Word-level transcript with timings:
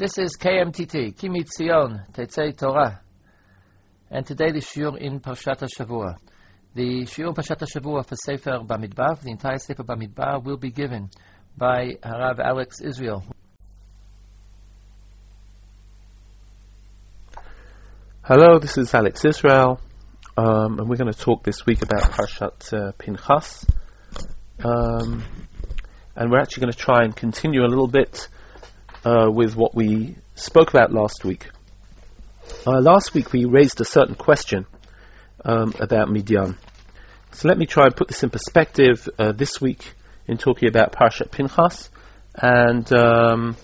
This 0.00 0.16
is 0.16 0.38
KMTT, 0.38 1.18
Ki 1.18 1.28
MiTzion, 1.28 2.10
Tetzei 2.12 2.56
Torah. 2.56 3.02
And 4.10 4.24
today 4.24 4.50
the 4.50 4.60
shiur 4.60 4.96
in 4.96 5.20
Parshat 5.20 5.62
Shavua. 5.78 6.16
The 6.74 7.02
shiur 7.04 7.34
Parshat 7.34 7.62
Shavua 7.68 8.06
for 8.06 8.16
Sefer 8.16 8.60
Bamidbar, 8.60 9.20
the 9.20 9.30
entire 9.30 9.58
Sefer 9.58 9.82
Bamidbar, 9.82 10.42
will 10.42 10.56
be 10.56 10.70
given 10.70 11.10
by 11.54 11.98
Harav 12.02 12.40
Alex 12.40 12.80
Israel. 12.80 13.22
Hello, 18.22 18.58
this 18.58 18.78
is 18.78 18.94
Alex 18.94 19.22
Israel, 19.26 19.82
um, 20.38 20.78
and 20.78 20.88
we're 20.88 20.96
going 20.96 21.12
to 21.12 21.20
talk 21.20 21.42
this 21.42 21.66
week 21.66 21.82
about 21.82 22.04
Parshat 22.04 22.72
uh, 22.72 22.92
Pinchas. 22.92 23.66
Um, 24.64 25.22
and 26.16 26.30
we're 26.30 26.40
actually 26.40 26.62
going 26.62 26.72
to 26.72 26.78
try 26.78 27.04
and 27.04 27.14
continue 27.14 27.66
a 27.66 27.68
little 27.68 27.86
bit 27.86 28.28
uh, 29.04 29.30
with 29.30 29.56
what 29.56 29.74
we 29.74 30.16
spoke 30.34 30.70
about 30.70 30.92
last 30.92 31.24
week. 31.24 31.48
Uh, 32.66 32.80
last 32.80 33.14
week 33.14 33.32
we 33.32 33.44
raised 33.44 33.80
a 33.80 33.84
certain 33.84 34.14
question 34.14 34.66
um, 35.44 35.74
about 35.80 36.10
Midian. 36.10 36.56
So 37.32 37.48
let 37.48 37.58
me 37.58 37.66
try 37.66 37.86
and 37.86 37.96
put 37.96 38.08
this 38.08 38.22
in 38.22 38.30
perspective 38.30 39.08
uh, 39.18 39.32
this 39.32 39.60
week 39.60 39.94
in 40.26 40.36
talking 40.36 40.68
about 40.68 40.92
Parshat 40.92 41.30
Pinchas, 41.30 41.90
and 42.34 42.92
um, 42.92 43.56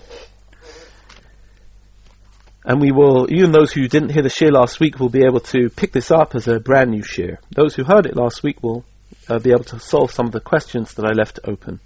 and 2.63 2.81
we 2.81 2.91
will, 2.91 3.31
even 3.31 3.51
those 3.51 3.71
who 3.71 3.87
didn't 3.87 4.09
hear 4.09 4.23
the 4.23 4.29
shiur 4.29 4.51
last 4.51 4.79
week, 4.79 4.99
will 4.99 5.09
be 5.09 5.23
able 5.23 5.39
to 5.39 5.69
pick 5.69 5.93
this 5.93 6.11
up 6.11 6.35
as 6.35 6.47
a 6.47 6.59
brand 6.59 6.91
new 6.91 7.01
shiur. 7.01 7.37
Those 7.49 7.75
who 7.75 7.83
heard 7.83 8.05
it 8.05 8.15
last 8.15 8.43
week 8.43 8.61
will 8.61 8.83
uh, 9.29 9.39
be 9.39 9.51
able 9.51 9.63
to 9.65 9.79
solve 9.79 10.11
some 10.11 10.25
of 10.25 10.33
the 10.33 10.41
questions 10.41 10.93
that 10.95 11.05
I 11.05 11.11
left 11.11 11.39
open. 11.45 11.79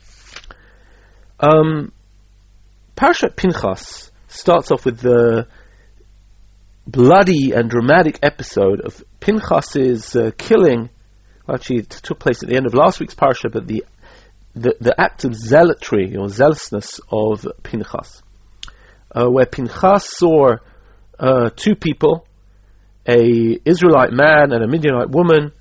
Um, 1.40 1.92
Parashat 2.96 3.36
Pinchas 3.36 4.12
starts 4.28 4.72
off 4.72 4.86
with 4.86 5.00
the 5.00 5.48
bloody 6.88 7.52
and 7.52 7.70
dramatic 7.70 8.20
episode 8.22 8.82
of 8.82 9.04
Pinchas's 9.20 10.16
uh, 10.16 10.32
killing. 10.38 10.90
Well, 11.46 11.56
actually, 11.56 11.80
it 11.80 11.90
took 11.90 12.20
place 12.20 12.44
at 12.44 12.50
the 12.50 12.56
end 12.56 12.66
of 12.66 12.74
last 12.74 13.00
week's 13.00 13.14
parasha, 13.14 13.50
but 13.50 13.68
the, 13.68 13.86
the, 14.54 14.76
the 14.80 15.00
act 15.00 15.26
of 15.26 15.34
zealotry 15.36 16.16
or 16.18 16.30
zealousness 16.30 17.00
of 17.12 17.48
Pinchas, 17.64 18.22
uh, 19.16 19.28
where 19.28 19.46
Pinchas 19.46 20.06
saw 20.06 20.56
uh, 21.20 21.50
two 21.56 21.76
people, 21.76 22.26
a 23.08 23.60
Israelite 23.66 24.12
man 24.12 24.52
and 24.52 24.64
a 24.64 24.68
Midianite 24.68 25.10
woman, 25.10 25.52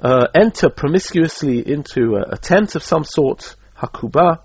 uh, 0.00 0.26
enter 0.34 0.68
promiscuously 0.68 1.66
into 1.66 2.16
a, 2.16 2.34
a, 2.34 2.36
tent 2.36 2.74
of 2.74 2.82
some 2.82 3.04
sort, 3.04 3.54
Hakubah, 3.78 4.40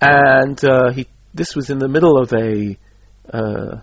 and 0.00 0.62
uh, 0.64 0.92
he 0.92 1.06
this 1.34 1.54
was 1.54 1.70
in 1.70 1.78
the 1.78 1.88
middle 1.88 2.18
of 2.18 2.32
a 2.32 2.76
uh, 3.32 3.80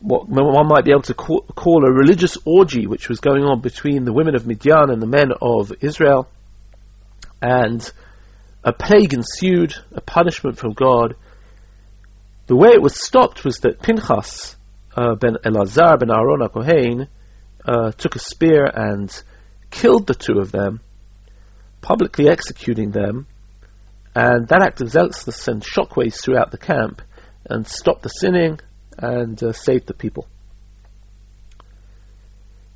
what 0.00 0.28
one 0.28 0.68
might 0.68 0.84
be 0.84 0.92
able 0.92 1.02
to 1.02 1.14
call, 1.14 1.42
call, 1.42 1.84
a 1.84 1.92
religious 1.92 2.38
orgy, 2.44 2.86
which 2.86 3.08
was 3.08 3.18
going 3.18 3.42
on 3.42 3.60
between 3.60 4.04
the 4.04 4.12
women 4.12 4.36
of 4.36 4.46
Midian 4.46 4.90
and 4.90 5.02
the 5.02 5.06
men 5.06 5.32
of 5.40 5.72
Israel, 5.80 6.28
and 7.40 7.90
a 8.62 8.72
plague 8.72 9.12
ensued, 9.12 9.74
a 9.92 10.00
punishment 10.00 10.58
from 10.58 10.72
God. 10.72 11.16
The 12.46 12.56
way 12.56 12.70
it 12.70 12.82
was 12.82 13.02
stopped 13.02 13.44
was 13.44 13.58
that 13.60 13.82
Pinchas 13.82 14.56
uh, 14.96 15.16
ben 15.16 15.36
Elazar 15.44 15.98
ben 15.98 16.10
Aaron 16.10 16.48
Kohen 16.48 17.08
uh, 17.64 17.90
took 17.92 18.14
a 18.14 18.20
spear 18.20 18.66
and 18.66 19.10
killed 19.70 20.06
the 20.06 20.14
two 20.14 20.38
of 20.38 20.52
them, 20.52 20.80
publicly 21.80 22.28
executing 22.28 22.92
them, 22.92 23.26
and 24.14 24.46
that 24.48 24.62
act 24.62 24.80
of 24.80 24.90
zealousness 24.90 25.36
sent 25.36 25.64
shockwaves 25.64 26.22
throughout 26.22 26.50
the 26.50 26.58
camp 26.58 27.00
and 27.48 27.66
stopped 27.66 28.02
the 28.02 28.08
sinning 28.08 28.60
and 28.98 29.42
uh, 29.42 29.52
saved 29.52 29.86
the 29.86 29.94
people. 29.94 30.26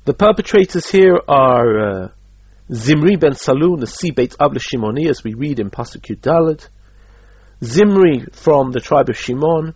The 0.05 0.13
perpetrators 0.13 0.89
here 0.89 1.19
are 1.27 2.05
uh, 2.05 2.07
Zimri 2.73 3.17
ben 3.17 3.33
Salun, 3.33 3.79
the 3.79 4.11
Beit 4.15 4.35
Abla 4.39 4.59
Shimoni, 4.59 5.09
as 5.09 5.23
we 5.23 5.33
read 5.33 5.59
in 5.59 5.69
Pasuk 5.69 6.19
Dalet. 6.19 6.67
Zimri 7.63 8.25
from 8.31 8.71
the 8.71 8.79
tribe 8.79 9.09
of 9.09 9.17
Shimon, 9.17 9.73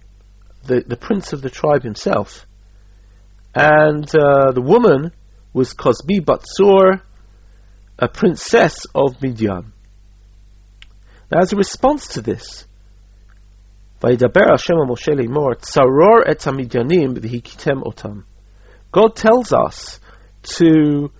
the, 0.65 0.83
the 0.85 0.97
prince 0.97 1.33
of 1.33 1.41
the 1.41 1.49
tribe 1.49 1.83
himself. 1.83 2.45
And 3.53 4.05
uh, 4.15 4.51
the 4.51 4.61
woman 4.61 5.11
was 5.53 5.73
Cosbi 5.73 6.21
Batsur, 6.21 7.01
a 7.99 8.07
princess 8.07 8.85
of 8.95 9.21
Midian. 9.21 9.73
Now, 11.31 11.39
as 11.39 11.53
a 11.53 11.55
response 11.55 12.09
to 12.09 12.21
this, 12.21 12.65
God 18.91 19.15
tells 19.15 19.53
us 19.53 19.99
to 20.43 21.11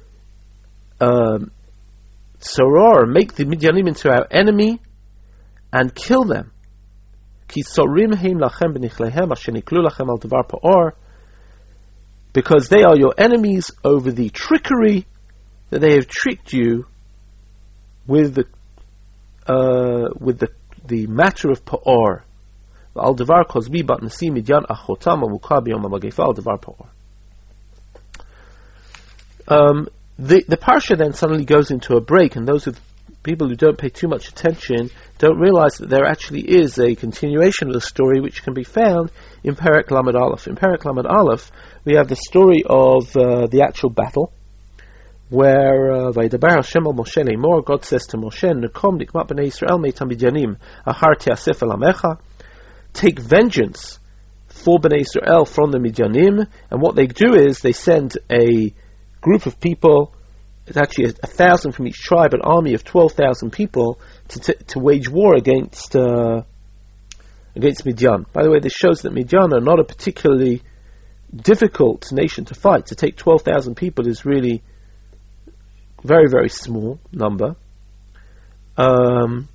um, 1.00 1.52
soror, 2.40 3.08
make 3.08 3.34
the 3.36 3.46
Midyanim 3.46 3.88
into 3.88 4.10
our 4.10 4.28
enemy 4.30 4.82
and 5.72 5.96
kill 5.96 6.26
them. 6.26 6.52
Because 12.34 12.70
they 12.70 12.84
are 12.84 12.98
your 12.98 13.14
enemies 13.18 13.72
over 13.84 14.12
the 14.12 14.30
trickery 14.30 15.06
that 15.70 15.80
they 15.80 15.94
have 15.94 16.08
tricked 16.08 16.52
you 16.52 16.88
with 18.08 18.36
the 18.36 18.46
uh, 19.48 20.10
with 20.20 20.40
the 20.40 20.50
the 20.86 21.08
matter 21.08 21.52
of 21.52 21.64
Pa'or. 21.64 22.24
Al 22.98 23.14
Devar 23.14 23.46
Kozbi 23.46 23.86
Bat 23.86 24.02
Nasi 24.02 24.30
Midyan 24.30 24.66
Amukah 24.68 25.66
B'Yom 25.66 25.84
HaMagefa 25.86 26.20
Al 26.20 26.34
Devar 26.34 26.58
Pa'or. 26.58 26.88
Um, 29.48 29.88
the 30.20 30.44
the 30.48 30.58
parsha 30.58 30.98
then 30.98 31.14
suddenly 31.14 31.46
goes 31.46 31.72
into 31.72 31.96
a 31.96 32.02
break, 32.02 32.36
and 32.36 32.48
those 32.48 32.68
people 33.24 33.48
who 33.48 33.56
don't 33.56 33.78
pay 33.78 33.90
too 33.90 34.08
much 34.08 34.30
attention 34.30 34.90
don't 35.18 35.40
realize 35.40 35.78
that 35.78 35.90
there 35.90 36.06
actually 36.06 36.42
is 36.42 36.80
a 36.80 36.96
continuation 36.96 37.68
of 37.68 37.74
the 37.74 37.82
story 37.82 38.20
which 38.20 38.44
can 38.44 38.54
be 38.54 38.64
found 38.64 39.12
in 39.44 39.56
Perek 39.56 39.92
Lamed 39.92 40.16
Aleph. 40.16 40.48
In 40.48 40.56
Lamed 40.56 41.06
Aleph, 41.06 41.52
we 41.86 41.96
have 41.96 42.08
the 42.08 42.16
story 42.16 42.64
of 42.66 43.16
uh, 43.16 43.48
the 43.48 43.62
actual 43.62 43.90
battle, 43.90 44.34
where 45.32 45.94
uh, 45.94 46.12
Vaydabar 46.12 46.58
Hashem 46.58 46.86
al 46.86 46.94
Moshe 46.94 47.24
Lemor, 47.24 47.64
God 47.64 47.86
says 47.86 48.06
to 48.08 48.18
Moshe, 48.18 48.44
b'nei 48.44 49.50
meitam 49.80 50.12
el 52.04 52.22
take 52.92 53.18
vengeance 53.18 53.98
for 54.50 54.78
b'nei 54.78 55.00
Israel 55.00 55.46
from 55.46 55.72
the 55.72 55.78
Midyanim, 55.78 56.46
and 56.70 56.82
what 56.82 56.98
they 56.98 57.08
do 57.08 57.34
is 57.34 57.62
they 57.62 57.72
send 57.72 58.18
a 58.30 58.74
group 59.22 59.46
of 59.46 59.58
people, 59.62 60.14
it's 60.68 60.76
actually 60.76 61.06
a, 61.06 61.14
a 61.24 61.28
thousand 61.28 61.72
from 61.72 61.88
each 61.88 62.02
tribe, 62.02 62.34
an 62.34 62.42
army 62.42 62.74
of 62.74 62.84
12,000 62.84 63.52
people, 63.52 64.02
to, 64.28 64.40
t- 64.42 64.64
to 64.68 64.80
wage 64.80 65.08
war 65.08 65.36
against, 65.36 65.96
uh, 65.96 66.42
against 67.56 67.86
Midian. 67.86 68.26
By 68.34 68.44
the 68.44 68.52
way, 68.52 68.60
this 68.60 68.74
shows 68.74 69.04
that 69.04 69.14
Midian 69.14 69.54
are 69.54 69.62
not 69.62 69.80
a 69.80 69.86
particularly 69.86 70.62
difficult 71.34 72.12
nation 72.12 72.44
to 72.46 72.54
fight. 72.54 72.88
To 72.88 72.96
take 72.96 73.16
12,000 73.16 73.76
people 73.76 74.10
is 74.10 74.26
really 74.26 74.62
very, 76.04 76.28
very 76.30 76.50
small 76.50 77.00
number. 77.12 77.56
Um, 78.78 79.48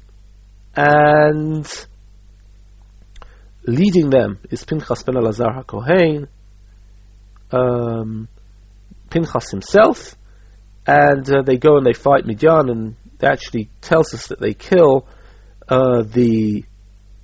and 0.75 1.87
leading 3.67 4.11
them 4.11 4.39
is 4.51 4.65
Pinchas 4.65 5.03
ben 5.03 5.15
Elazar 5.15 5.65
HaKohen, 5.65 6.29
um, 7.51 8.29
Pinchas 9.11 9.51
himself, 9.51 10.17
and 10.87 11.29
uh, 11.31 11.43
they 11.43 11.57
go 11.57 11.77
and 11.77 11.87
they 11.87 11.95
fight 11.95 12.27
Midian, 12.27 12.71
and 12.71 12.97
that 13.19 13.33
actually 13.33 13.69
tells 13.81 14.15
us 14.15 14.29
that 14.29 14.41
they 14.41 14.55
kill 14.55 15.07
uh, 15.69 16.03
the 16.03 16.65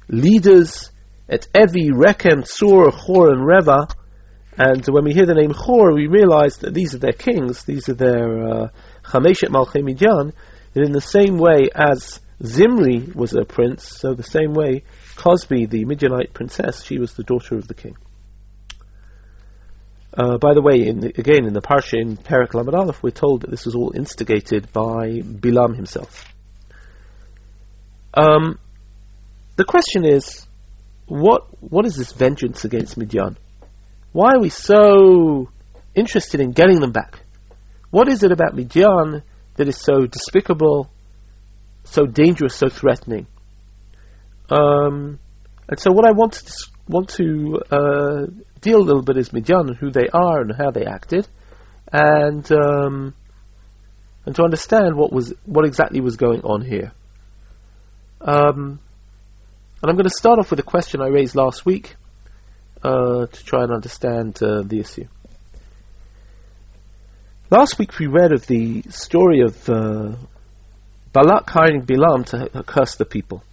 leaders 0.08 0.90
at 1.28 1.46
Evi, 1.52 1.90
Rechem, 1.90 2.46
Sur, 2.46 2.90
Chor, 2.90 3.32
and 3.32 3.46
Reva. 3.46 3.86
And 4.56 4.84
when 4.86 5.04
we 5.04 5.14
hear 5.14 5.26
the 5.26 5.34
name 5.34 5.54
Chor, 5.54 5.94
we 5.94 6.06
realize 6.06 6.58
that 6.58 6.74
these 6.74 6.94
are 6.94 6.98
their 6.98 7.12
kings, 7.12 7.64
these 7.64 7.88
are 7.88 7.94
their 7.94 8.48
uh, 8.48 8.68
Chameshet 9.04 9.48
Malchei 9.48 9.82
Midian, 9.82 10.32
that 10.74 10.84
in 10.84 10.92
the 10.92 11.00
same 11.00 11.38
way 11.38 11.68
as 11.74 12.20
Zimri 12.44 13.12
was 13.14 13.34
a 13.34 13.44
prince, 13.44 13.86
so 13.86 14.14
the 14.14 14.22
same 14.22 14.54
way 14.54 14.84
Cosbi, 15.16 15.68
the 15.68 15.84
Midianite 15.84 16.32
princess, 16.32 16.82
she 16.84 16.98
was 16.98 17.14
the 17.14 17.22
daughter 17.22 17.56
of 17.56 17.68
the 17.68 17.74
king. 17.74 17.96
Uh, 20.14 20.36
by 20.36 20.52
the 20.52 20.60
way, 20.60 20.86
in 20.86 21.00
the, 21.00 21.08
again 21.08 21.46
in 21.46 21.54
the 21.54 21.62
parsha 21.62 21.98
in 21.98 22.16
Perek 22.16 22.52
Lamed 22.52 22.74
Aleph, 22.74 23.02
we're 23.02 23.10
told 23.10 23.42
that 23.42 23.50
this 23.50 23.64
was 23.64 23.74
all 23.74 23.92
instigated 23.94 24.70
by 24.72 25.20
Bilam 25.20 25.74
himself. 25.74 26.26
Um, 28.12 28.58
the 29.56 29.64
question 29.64 30.04
is, 30.04 30.46
what 31.06 31.46
what 31.62 31.86
is 31.86 31.96
this 31.96 32.12
vengeance 32.12 32.64
against 32.64 32.98
Midian? 32.98 33.38
Why 34.12 34.32
are 34.34 34.40
we 34.40 34.50
so 34.50 35.48
interested 35.94 36.40
in 36.40 36.52
getting 36.52 36.80
them 36.80 36.92
back? 36.92 37.21
What 37.92 38.08
is 38.08 38.24
it 38.24 38.32
about 38.32 38.56
Midian 38.56 39.22
that 39.56 39.68
is 39.68 39.76
so 39.76 40.06
despicable, 40.06 40.90
so 41.84 42.06
dangerous, 42.06 42.56
so 42.56 42.68
threatening? 42.68 43.28
Um, 44.50 45.20
And 45.68 45.78
so 45.80 45.90
what 45.90 46.06
I 46.06 46.12
want 46.12 46.32
to, 46.34 46.52
want 46.88 47.08
to 47.10 47.62
uh, 47.70 48.26
deal 48.60 48.78
a 48.78 48.86
little 48.88 49.02
bit 49.02 49.16
is 49.16 49.32
Midian 49.32 49.68
and 49.68 49.76
who 49.76 49.90
they 49.90 50.08
are 50.12 50.40
and 50.42 50.52
how 50.54 50.70
they 50.70 50.84
acted, 50.84 51.26
and 51.90 52.44
um, 52.52 53.14
and 54.26 54.34
to 54.36 54.42
understand 54.42 54.96
what 54.96 55.12
was 55.12 55.32
what 55.46 55.64
exactly 55.64 56.00
was 56.00 56.16
going 56.16 56.42
on 56.42 56.60
here. 56.62 56.92
Um, 58.20 58.80
and 59.80 59.90
I'm 59.90 59.96
going 59.96 60.04
to 60.04 60.10
start 60.22 60.38
off 60.38 60.50
with 60.50 60.60
a 60.60 60.68
question 60.74 61.00
I 61.00 61.08
raised 61.08 61.34
last 61.34 61.64
week 61.64 61.96
uh, 62.82 63.26
to 63.26 63.44
try 63.44 63.62
and 63.62 63.72
understand 63.72 64.42
uh, 64.42 64.62
the 64.62 64.78
issue. 64.80 65.06
Last 67.52 67.78
week 67.78 67.98
we 67.98 68.06
read 68.06 68.32
of 68.32 68.46
the 68.46 68.80
story 68.88 69.40
of 69.40 69.68
uh, 69.68 70.12
Balak 71.12 71.50
hiring 71.50 71.82
Bilam 71.82 72.24
to 72.28 72.62
curse 72.62 72.94
the 72.94 73.04
people. 73.04 73.44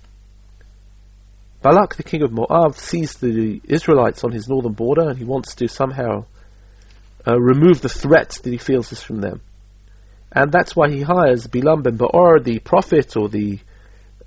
Balak, 1.61 1.97
the 1.97 2.03
king 2.03 2.21
of 2.21 2.31
Moab, 2.31 2.75
sees 2.77 3.15
the 3.15 3.59
Israelites 3.65 4.23
on 4.23 4.31
his 4.31 4.47
northern 4.47 4.71
border 4.71 5.09
and 5.09 5.17
he 5.17 5.25
wants 5.25 5.55
to 5.55 5.67
somehow 5.67 6.23
uh, 7.27 7.37
remove 7.37 7.81
the 7.81 7.89
threat 7.89 8.29
that 8.41 8.49
he 8.49 8.57
feels 8.57 8.89
is 8.93 9.03
from 9.03 9.19
them. 9.19 9.41
And 10.31 10.49
that's 10.49 10.77
why 10.77 10.89
he 10.89 11.01
hires 11.01 11.47
Bilam 11.47 11.83
ben 11.83 11.97
Ba'or, 11.97 12.41
the 12.41 12.59
prophet 12.59 13.17
or 13.17 13.27
the 13.27 13.59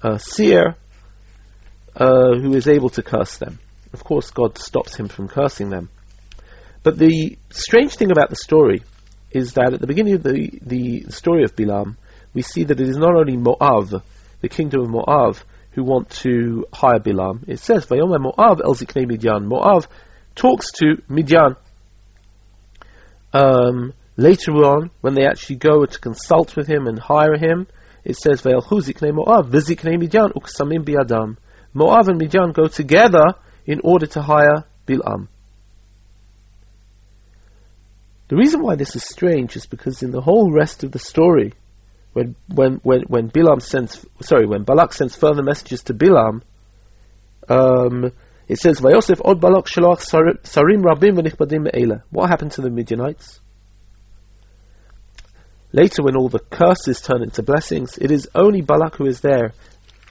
uh, 0.03 0.19
seer, 0.19 0.77
uh, 1.97 2.35
who 2.35 2.53
is 2.53 2.69
able 2.69 2.91
to 2.91 3.03
curse 3.03 3.39
them. 3.39 3.59
Of 3.95 4.05
course, 4.05 4.33
God 4.33 4.59
stops 4.59 4.97
him 4.97 5.09
from 5.09 5.29
cursing 5.29 5.71
them. 5.71 5.89
But 6.83 6.99
the 6.99 7.39
strange 7.49 7.95
thing 7.95 8.11
about 8.11 8.29
the 8.29 8.37
story 8.37 8.83
is 9.33 9.55
that 9.55 9.73
at 9.73 9.81
the 9.81 9.87
beginning 9.87 10.15
of 10.15 10.23
the, 10.23 10.61
the 10.63 11.07
story 11.11 11.45
of 11.45 11.57
Bilam, 11.57 11.97
we 12.35 12.43
see 12.43 12.65
that 12.65 12.81
it 12.81 12.89
is 12.89 12.97
not 12.97 13.15
only 13.15 13.37
Moav, 13.37 14.03
the 14.41 14.49
kingdom 14.49 14.83
of 14.83 14.89
Moav, 14.89 15.43
who 15.73 15.85
want 15.85 16.11
to 16.11 16.67
hire 16.73 16.99
Bilam. 16.99 17.45
It 17.49 17.59
says, 17.59 17.87
Vayomer 17.87 18.21
Moab 18.21 18.61
el 18.63 18.75
Ziknei 18.75 19.07
Midian. 19.07 19.47
Moab 19.47 19.87
talks 20.35 20.71
to 20.73 21.03
Midian. 21.09 21.57
Um, 23.33 23.95
later 24.17 24.53
on, 24.53 24.91
when 25.01 25.15
they 25.15 25.27
actually 25.27 25.57
go 25.57 25.87
to 25.87 25.99
consult 25.99 26.57
with 26.57 26.67
him 26.67 26.87
and 26.87 26.99
hire 26.99 27.37
him, 27.37 27.67
it 28.05 28.17
says, 28.17 28.43
Vayelchu 28.43 28.83
Ziknei 28.83 29.15
Moab, 29.15 29.51
Viziknei 29.51 29.99
Midian, 29.99 30.33
Uksamim 30.33 30.85
Biadam. 30.85 31.37
Moav 31.75 32.09
and 32.09 32.19
Midian 32.19 32.53
go 32.53 32.69
together 32.69 33.35
in 33.65 33.81
order 33.83 34.07
to 34.07 34.21
hire 34.21 34.65
Bilam. 34.87 35.29
The 38.33 38.39
reason 38.39 38.63
why 38.63 38.77
this 38.77 38.97
is 38.97 39.05
strange 39.05 39.57
is 39.57 39.67
because 39.67 40.03
in 40.03 40.11
the 40.11 40.23
whole 40.23 40.51
rest 40.51 40.85
of 40.85 40.91
the 40.91 40.99
story, 40.99 41.53
when 42.15 42.35
when 42.49 42.77
when 42.77 43.03
when 43.03 43.31
Bilam 43.31 43.61
sends 43.61 44.07
sorry 44.23 44.47
when 44.47 44.63
Balak 44.63 44.95
sends 44.95 45.15
further 45.15 45.43
messages 45.43 45.83
to 45.83 45.93
Bilam, 45.93 46.41
um, 47.51 48.11
it 48.49 48.59
says 48.59 48.81
Vayosef 48.81 49.21
od 49.23 49.39
Balak 49.39 49.67
shalach 49.67 50.01
sarim 50.01 50.83
rabim 50.83 51.19
v'nichbadim 51.19 51.65
me'ela. 51.65 52.05
What 52.09 52.31
happened 52.31 52.53
to 52.53 52.63
the 52.63 52.71
Midianites? 52.71 53.39
Later, 55.73 56.03
when 56.03 56.17
all 56.17 56.31
the 56.31 56.39
curses 56.39 57.03
turn 57.03 57.23
into 57.23 57.43
blessings, 57.43 57.99
it 57.99 58.11
is 58.11 58.31
only 58.35 58.63
Balak 58.63 58.97
who 58.97 59.05
is 59.05 59.21
there, 59.21 59.53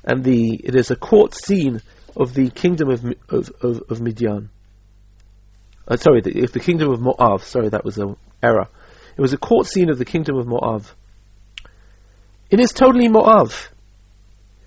and 0.04 0.24
the 0.24 0.62
it 0.64 0.76
is 0.76 0.92
a 0.92 0.96
court 0.96 1.34
scene 1.34 1.82
of 2.16 2.36
the 2.36 2.52
kingdom 2.52 2.92
of 2.92 3.04
of 3.30 3.52
of, 3.64 3.82
of 3.90 4.00
Midian. 4.00 4.52
Uh, 5.88 5.98
sorry, 5.98 6.22
the, 6.22 6.48
the 6.48 6.60
kingdom 6.60 6.92
of 6.92 7.02
Moab. 7.02 7.42
Sorry, 7.42 7.70
that 7.70 7.84
was 7.84 7.98
an 7.98 8.16
error. 8.42 8.68
It 9.18 9.22
was 9.22 9.34
a 9.34 9.38
court 9.38 9.68
scene 9.68 9.90
of 9.90 9.98
the 9.98 10.06
kingdom 10.06 10.38
of 10.38 10.48
Moab. 10.48 10.86
It 12.50 12.60
is 12.60 12.72
totally 12.72 13.08
Moab. 13.08 13.52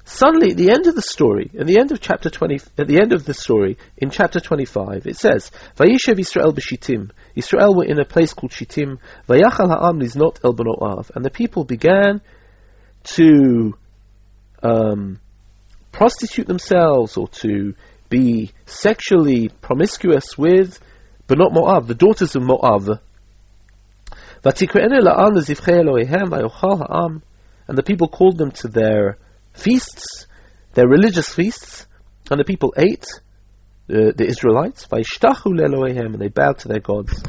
Suddenly, 0.06 0.50
at 0.50 0.56
the 0.58 0.70
end 0.70 0.86
of 0.86 0.94
the 0.94 1.02
story, 1.02 1.50
at 1.58 1.66
the 1.66 1.78
end 1.78 1.90
of 1.90 2.00
chapter 2.00 2.28
20, 2.28 2.60
at 2.76 2.86
the 2.86 3.00
end 3.00 3.14
of 3.14 3.24
the 3.24 3.32
story, 3.32 3.78
in 3.96 4.10
chapter 4.10 4.38
25, 4.38 5.06
it 5.06 5.16
says, 5.16 5.50
Vayishev 5.76 6.18
Israel 6.18 6.52
b'Shittim. 6.52 7.10
Israel 7.34 7.74
were 7.74 7.84
in 7.84 7.98
a 7.98 8.04
place 8.04 8.34
called 8.34 8.52
Shittim. 8.52 8.98
Vayachal 9.26 9.68
ha'am 9.68 10.00
liznot 10.00 10.40
el 10.44 10.52
b'no'av. 10.52 11.10
And 11.14 11.24
the 11.24 11.30
people 11.30 11.64
began 11.64 12.20
to 13.14 13.78
um, 14.62 15.20
prostitute 15.90 16.46
themselves 16.46 17.16
or 17.16 17.28
to 17.28 17.74
be 18.10 18.52
sexually 18.66 19.48
promiscuous 19.48 20.36
with 20.36 20.80
Benot 21.28 21.52
Moab, 21.52 21.86
the 21.86 21.94
daughters 21.94 22.36
of 22.36 22.42
Moab. 22.42 23.00
And 27.66 27.78
the 27.78 27.82
people 27.82 28.08
called 28.08 28.36
them 28.36 28.50
to 28.50 28.68
their 28.68 29.16
feasts, 29.54 30.26
their 30.74 30.86
religious 30.86 31.30
feasts, 31.30 31.86
and 32.30 32.38
the 32.38 32.44
people 32.44 32.74
ate, 32.76 33.06
the, 33.86 34.12
the 34.16 34.26
Israelites, 34.26 34.86
and 34.90 36.20
they 36.20 36.28
bowed 36.28 36.58
to 36.58 36.68
their 36.68 36.80
gods. 36.80 37.22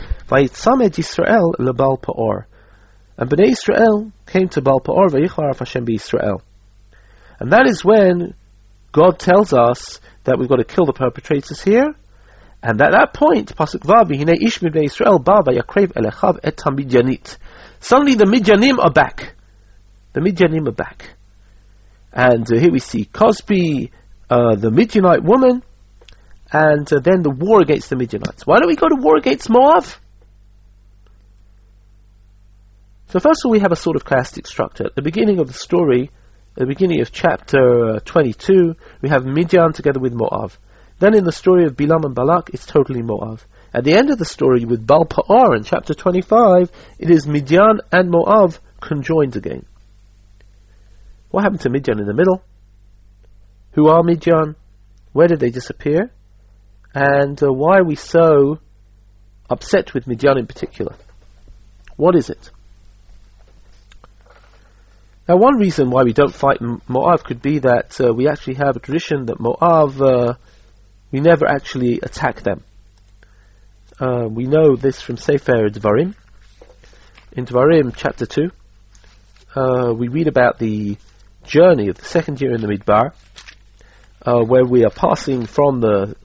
And 3.17 3.29
Bnei 3.29 3.51
Israel 3.51 4.11
came 4.25 4.49
to 4.49 4.61
Baal. 4.61 4.81
And 7.39 7.51
that 7.51 7.67
is 7.67 7.85
when 7.85 8.33
God 8.91 9.19
tells 9.19 9.53
us 9.53 10.01
that 10.25 10.37
we've 10.37 10.49
got 10.49 10.57
to 10.57 10.65
kill 10.65 10.85
the 10.85 10.93
perpetrators 10.93 11.61
here, 11.61 11.95
and 12.65 12.81
at 12.81 12.91
that 12.91 13.13
point, 13.13 13.55
Pasuk 13.55 13.85
Hine 13.85 14.35
Ish 14.41 14.63
Israel 14.63 15.19
Elechav 15.19 16.39
Et 16.43 16.55
HaMidyanit. 16.57 17.37
Suddenly 17.79 18.15
the 18.15 18.25
Midyanim 18.25 18.79
are 18.79 18.91
back 18.91 19.35
the 20.15 20.21
Midianim 20.21 20.67
are 20.67 20.71
back. 20.71 21.13
And 22.11 22.49
uh, 22.51 22.57
here 22.57 22.71
we 22.71 22.79
see 22.79 23.03
Cosbi, 23.03 23.91
uh, 24.29 24.55
the 24.55 24.71
Midianite 24.71 25.23
woman, 25.23 25.61
and 26.51 26.91
uh, 26.91 26.99
then 27.01 27.21
the 27.21 27.29
war 27.29 27.61
against 27.61 27.89
the 27.89 27.97
Midianites. 27.97 28.47
Why 28.47 28.59
don't 28.59 28.69
we 28.69 28.77
go 28.77 28.87
to 28.87 28.95
war 28.95 29.17
against 29.17 29.49
Moab? 29.49 29.83
So 33.09 33.19
first 33.19 33.41
of 33.43 33.47
all, 33.47 33.51
we 33.51 33.59
have 33.59 33.73
a 33.73 33.75
sort 33.75 33.97
of 33.97 34.05
chiastic 34.05 34.47
structure. 34.47 34.85
At 34.85 34.95
the 34.95 35.01
beginning 35.01 35.39
of 35.39 35.47
the 35.47 35.53
story, 35.53 36.09
at 36.55 36.59
the 36.59 36.65
beginning 36.65 37.01
of 37.01 37.11
chapter 37.11 37.95
uh, 37.95 37.99
22, 37.99 38.75
we 39.01 39.09
have 39.09 39.25
Midian 39.25 39.73
together 39.73 39.99
with 39.99 40.13
Moab. 40.13 40.53
Then 40.99 41.13
in 41.13 41.25
the 41.25 41.31
story 41.31 41.65
of 41.65 41.75
Bilam 41.75 42.05
and 42.05 42.15
Balak, 42.15 42.51
it's 42.53 42.65
totally 42.65 43.01
Moab. 43.01 43.41
At 43.73 43.83
the 43.83 43.93
end 43.93 44.09
of 44.09 44.17
the 44.17 44.25
story 44.25 44.63
with 44.63 44.87
Baal 44.87 45.05
Pa'ar 45.05 45.57
in 45.57 45.63
chapter 45.63 45.93
25, 45.93 46.71
it 46.97 47.09
is 47.09 47.27
Midian 47.27 47.81
and 47.91 48.09
Moab 48.09 48.55
conjoined 48.79 49.35
again. 49.35 49.65
What 51.29 51.43
happened 51.43 51.61
to 51.61 51.69
Midian 51.69 51.99
in 51.99 52.05
the 52.05 52.13
middle? 52.13 52.41
Who 53.73 53.89
are 53.89 54.03
Midian? 54.03 54.55
Where 55.11 55.27
did 55.27 55.41
they 55.41 55.49
disappear? 55.49 56.11
And 56.93 57.41
uh, 57.43 57.51
why 57.51 57.79
are 57.79 57.83
we 57.83 57.95
so 57.95 58.59
upset 59.49 59.93
with 59.93 60.07
Midian 60.07 60.37
in 60.37 60.47
particular? 60.47 60.95
What 61.97 62.15
is 62.15 62.29
it? 62.29 62.51
Now, 65.27 65.37
one 65.37 65.57
reason 65.57 65.89
why 65.89 66.03
we 66.03 66.13
don't 66.13 66.33
fight 66.33 66.61
Moab 66.61 67.23
could 67.23 67.41
be 67.41 67.59
that 67.59 67.99
uh, 67.99 68.13
we 68.13 68.29
actually 68.29 68.55
have 68.55 68.77
a 68.77 68.79
tradition 68.79 69.25
that 69.25 69.39
Moab, 69.39 70.01
uh, 70.01 70.33
we 71.15 71.21
never 71.21 71.47
actually 71.47 72.01
attack 72.01 72.41
them. 72.41 72.61
Uh, 73.97 74.27
we 74.29 74.47
know 74.47 74.75
this 74.75 74.99
from 74.99 75.15
Sefer 75.15 75.69
Dvarim. 75.69 76.13
In 77.31 77.45
Dvarim, 77.45 77.93
chapter 77.95 78.25
2, 78.25 78.51
uh, 79.55 79.93
we 79.93 80.09
read 80.09 80.27
about 80.27 80.59
the 80.59 80.97
journey 81.45 81.87
of 81.87 81.95
the 81.95 82.03
second 82.03 82.41
year 82.41 82.53
in 82.53 82.59
the 82.59 82.67
Midbar, 82.67 83.13
uh, 84.25 84.43
where 84.43 84.65
we 84.65 84.83
are 84.83 84.89
passing 84.89 85.45
from 85.45 85.79
the 85.79 86.17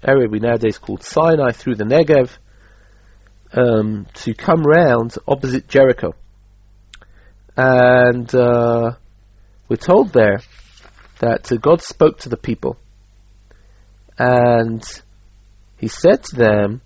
area 0.00 0.28
we 0.28 0.38
nowadays 0.38 0.78
call 0.78 0.98
Sinai 0.98 1.50
through 1.50 1.74
the 1.74 1.82
Negev 1.82 2.30
um, 3.52 4.06
to 4.14 4.32
come 4.32 4.62
round 4.62 5.16
opposite 5.26 5.66
Jericho. 5.66 6.14
And 7.56 8.32
uh, 8.32 8.92
we're 9.68 9.76
told 9.76 10.12
there 10.12 10.40
that 11.18 11.50
uh, 11.50 11.56
God 11.56 11.82
spoke 11.82 12.20
to 12.20 12.28
the 12.28 12.36
people 12.36 12.76
and 14.18 14.82
he 15.78 15.88
said 15.88 16.24
to 16.24 16.36
them, 16.36 16.80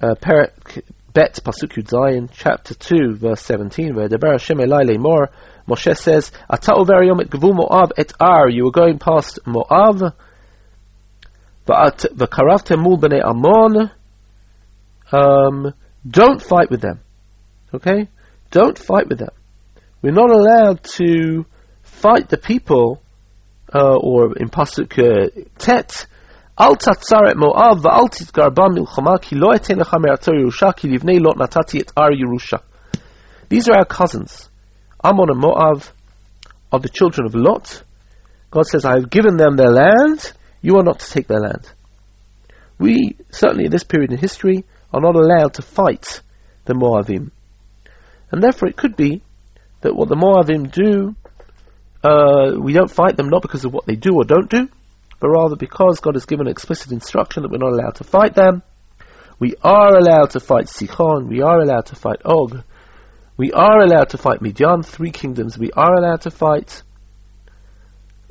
uh, 0.00 0.14
Bet 1.12 1.40
Pasuk 1.42 1.88
Zion, 1.88 2.30
chapter 2.32 2.74
2, 2.74 3.16
verse 3.16 3.42
17, 3.42 3.94
where 3.94 4.08
Deber 4.08 4.32
Hashem 4.32 4.58
Elai 4.58 4.84
Lemor, 4.84 5.28
Moshe 5.66 5.96
says, 5.96 6.30
Ata 6.48 6.74
over 6.74 7.02
yom 7.02 7.20
et 7.20 7.28
gvul 7.28 7.54
Moab 7.54 7.92
et 7.96 8.12
Ar, 8.20 8.48
you 8.48 8.64
were 8.64 8.70
going 8.70 8.98
past 8.98 9.40
Moab, 9.46 10.14
v'karavtem 11.66 12.80
mul 12.80 12.98
b'nei 12.98 13.22
Ammon, 13.22 13.90
um, 15.12 15.74
don't 16.08 16.42
fight 16.42 16.70
with 16.70 16.80
them. 16.80 17.00
Okay? 17.74 18.08
Don't 18.50 18.78
fight 18.78 19.08
with 19.08 19.18
them. 19.18 19.30
We're 20.00 20.12
not 20.12 20.30
allowed 20.30 20.84
to 20.96 21.44
fight 21.82 22.28
the 22.28 22.38
people, 22.38 23.02
uh, 23.74 23.96
or 23.96 24.36
in 24.38 24.48
Pasuk 24.48 24.98
uh, 24.98 25.44
Tet, 25.58 26.06
אל 26.61 26.75
תצר 26.75 27.17
את 27.31 27.35
מואב 27.35 27.85
ואל 27.85 28.07
תתגר 28.11 28.49
בה 28.49 28.63
מלחמה 28.75 29.17
כי 29.21 29.35
לא 29.35 29.47
אתן 29.55 29.79
לך 29.79 29.95
מארצו 30.05 30.31
ירושה 30.41 30.71
כי 30.71 30.87
לבני 30.87 31.19
לוט 31.19 31.37
נתתי 31.37 31.81
את 31.81 31.91
הר 31.97 32.11
ירושה. 32.11 32.57
These 33.53 33.67
are 33.69 33.77
our 33.77 33.85
cousins. 33.85 34.49
Ammon 35.03 35.29
and 35.29 35.39
Moab 35.39 35.83
are 36.71 36.79
the 36.79 36.89
children 36.89 37.27
of 37.27 37.35
Lot. 37.35 37.83
God 38.51 38.65
says, 38.65 38.85
I 38.85 38.93
have 38.99 39.09
given 39.09 39.37
them 39.37 39.57
their 39.57 39.69
land 39.69 40.33
you 40.61 40.77
are 40.77 40.83
not 40.83 40.99
to 40.99 41.11
take 41.11 41.27
their 41.27 41.39
land. 41.39 41.65
We, 42.79 43.17
certainly 43.29 43.65
in 43.65 43.71
this 43.71 43.83
period 43.83 44.11
in 44.11 44.17
history, 44.17 44.63
are 44.93 45.01
not 45.01 45.15
allowed 45.15 45.55
to 45.55 45.61
fight 45.61 46.21
the 46.65 46.73
Moavim. 46.73 47.31
And 48.31 48.41
therefore 48.41 48.69
it 48.69 48.77
could 48.77 48.95
be 48.95 49.21
that 49.81 49.95
what 49.95 50.09
the 50.09 50.15
Moavim 50.15 50.71
do, 50.71 51.15
uh, 52.03 52.59
we 52.59 52.73
don't 52.73 52.89
fight 52.89 53.17
them 53.17 53.29
not 53.29 53.41
because 53.41 53.65
of 53.65 53.73
what 53.73 53.85
they 53.85 53.95
do 53.95 54.15
or 54.15 54.23
don't 54.23 54.49
do, 54.49 54.69
but 55.20 55.28
rather 55.28 55.56
because 55.56 56.00
God 56.00 56.14
has 56.14 56.26
given 56.26 56.46
explicit 56.46 56.92
instruction 56.92 57.42
that 57.42 57.50
we're 57.50 57.58
not 57.58 57.72
allowed 57.72 57.96
to 57.96 58.04
fight 58.04 58.34
them. 58.34 58.62
We 59.38 59.54
are 59.62 59.96
allowed 59.96 60.30
to 60.30 60.40
fight 60.40 60.66
Sichon, 60.66 61.28
we 61.28 61.42
are 61.42 61.60
allowed 61.60 61.86
to 61.86 61.96
fight 61.96 62.22
Og, 62.24 62.62
we 63.36 63.52
are 63.52 63.80
allowed 63.80 64.10
to 64.10 64.18
fight 64.18 64.42
Midian, 64.42 64.82
three 64.82 65.12
kingdoms 65.12 65.56
we 65.56 65.70
are 65.70 65.94
allowed 65.94 66.22
to 66.22 66.30
fight. 66.30 66.82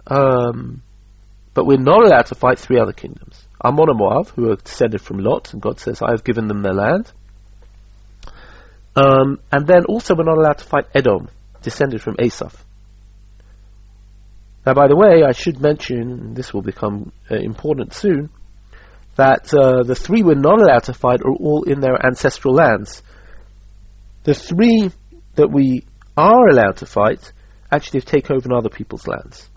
Um, 0.06 0.84
but 1.54 1.66
we're 1.66 1.78
not 1.78 2.06
allowed 2.06 2.28
to 2.28 2.36
fight 2.36 2.60
three 2.60 2.80
other 2.80 2.94
kingdoms. 2.94 3.48
Ammon 3.64 3.90
and 3.90 3.98
Moab, 3.98 4.28
who 4.30 4.52
are 4.52 4.58
descended 4.58 5.02
from 5.02 5.20
Lot, 5.20 5.54
and 5.54 5.62
God 5.62 5.80
says, 5.80 6.02
I 6.02 6.12
have 6.12 6.24
given 6.24 6.48
them 6.48 6.62
their 6.62 6.74
land. 6.74 7.12
Um, 8.96 9.40
and 9.52 9.66
then 9.66 9.86
also 9.86 10.14
we're 10.16 10.24
not 10.24 10.38
allowed 10.38 10.58
to 10.60 10.66
fight 10.66 10.86
Edom, 10.94 11.30
descended 11.62 12.02
from 12.02 12.18
Esav. 12.18 12.54
Now, 14.68 14.74
by 14.74 14.90
the 14.90 14.98
way, 14.98 15.24
I 15.26 15.32
should 15.32 15.62
mention, 15.62 16.34
this 16.34 16.54
will 16.54 16.62
become 16.62 17.14
uh, 17.32 17.36
important 17.36 17.94
soon, 17.94 18.30
that 19.16 19.54
uh, 19.54 19.84
the 19.84 19.96
three 19.96 20.24
we're 20.24 20.36
not 20.36 20.62
allowed 20.62 20.84
to 20.84 20.94
fight 20.94 21.22
are 21.22 21.32
all 21.32 21.64
in 21.64 21.80
their 21.80 21.96
ancestral 22.06 22.54
lands. 22.54 23.02
The 24.26 24.34
three 24.34 24.92
that 25.36 25.50
we 25.50 25.86
are 26.18 26.50
allowed 26.50 26.76
to 26.78 26.86
fight 26.86 27.32
actually 27.72 28.02
take 28.02 28.30
over 28.30 28.54
other 28.54 28.68
people's 28.68 29.08
lands. 29.08 29.50